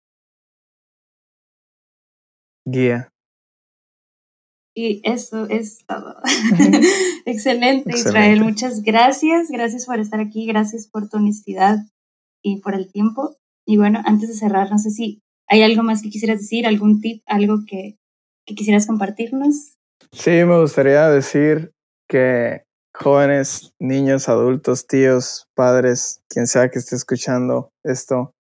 [2.65, 3.10] Guía.
[4.73, 6.15] Y eso es todo.
[7.25, 8.41] Excelente, Israel.
[8.41, 9.49] Muchas gracias.
[9.49, 10.45] Gracias por estar aquí.
[10.45, 11.79] Gracias por tu honestidad
[12.41, 13.35] y por el tiempo.
[13.65, 17.01] Y bueno, antes de cerrar, no sé si hay algo más que quisieras decir, algún
[17.01, 17.97] tip, algo que,
[18.45, 19.77] que quisieras compartirnos.
[20.13, 21.73] Sí, me gustaría decir
[22.07, 22.63] que
[22.93, 28.33] jóvenes, niños, adultos, tíos, padres, quien sea que esté escuchando esto,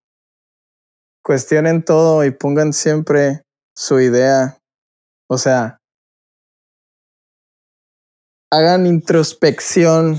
[1.23, 3.43] cuestionen todo y pongan siempre
[3.75, 4.57] su idea.
[5.29, 5.80] O sea,
[8.51, 10.17] hagan introspección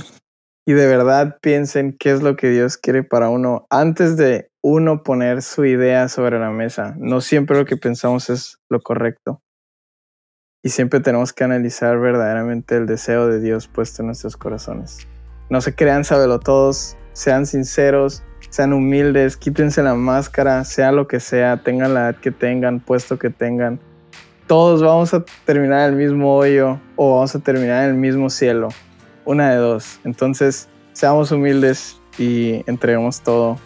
[0.66, 5.02] y de verdad piensen qué es lo que Dios quiere para uno antes de uno
[5.02, 6.94] poner su idea sobre la mesa.
[6.98, 9.42] No siempre lo que pensamos es lo correcto.
[10.64, 15.06] Y siempre tenemos que analizar verdaderamente el deseo de Dios puesto en nuestros corazones.
[15.50, 16.04] No se crean
[16.42, 22.20] todos, sean sinceros, sean humildes, quítense la máscara, sea lo que sea, tengan la edad
[22.20, 23.80] que tengan, puesto que tengan.
[24.46, 28.28] Todos vamos a terminar en el mismo hoyo o vamos a terminar en el mismo
[28.30, 28.68] cielo.
[29.24, 30.00] Una de dos.
[30.04, 33.58] Entonces, seamos humildes y entreguemos todo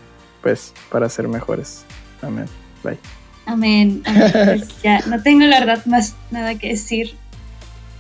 [0.43, 1.85] pues para ser mejores.
[2.23, 2.47] Amén.
[2.83, 2.99] Bye.
[3.47, 4.03] Amén.
[4.33, 7.17] Pues ya no tengo la verdad más nada que decir.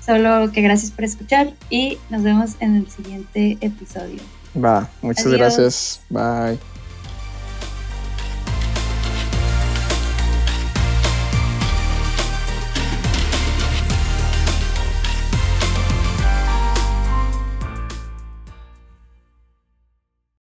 [0.04, 4.20] Solo que gracias por escuchar y nos vemos en el siguiente episodio.
[4.56, 6.02] Va, muchas gracias.
[6.08, 6.58] Bye.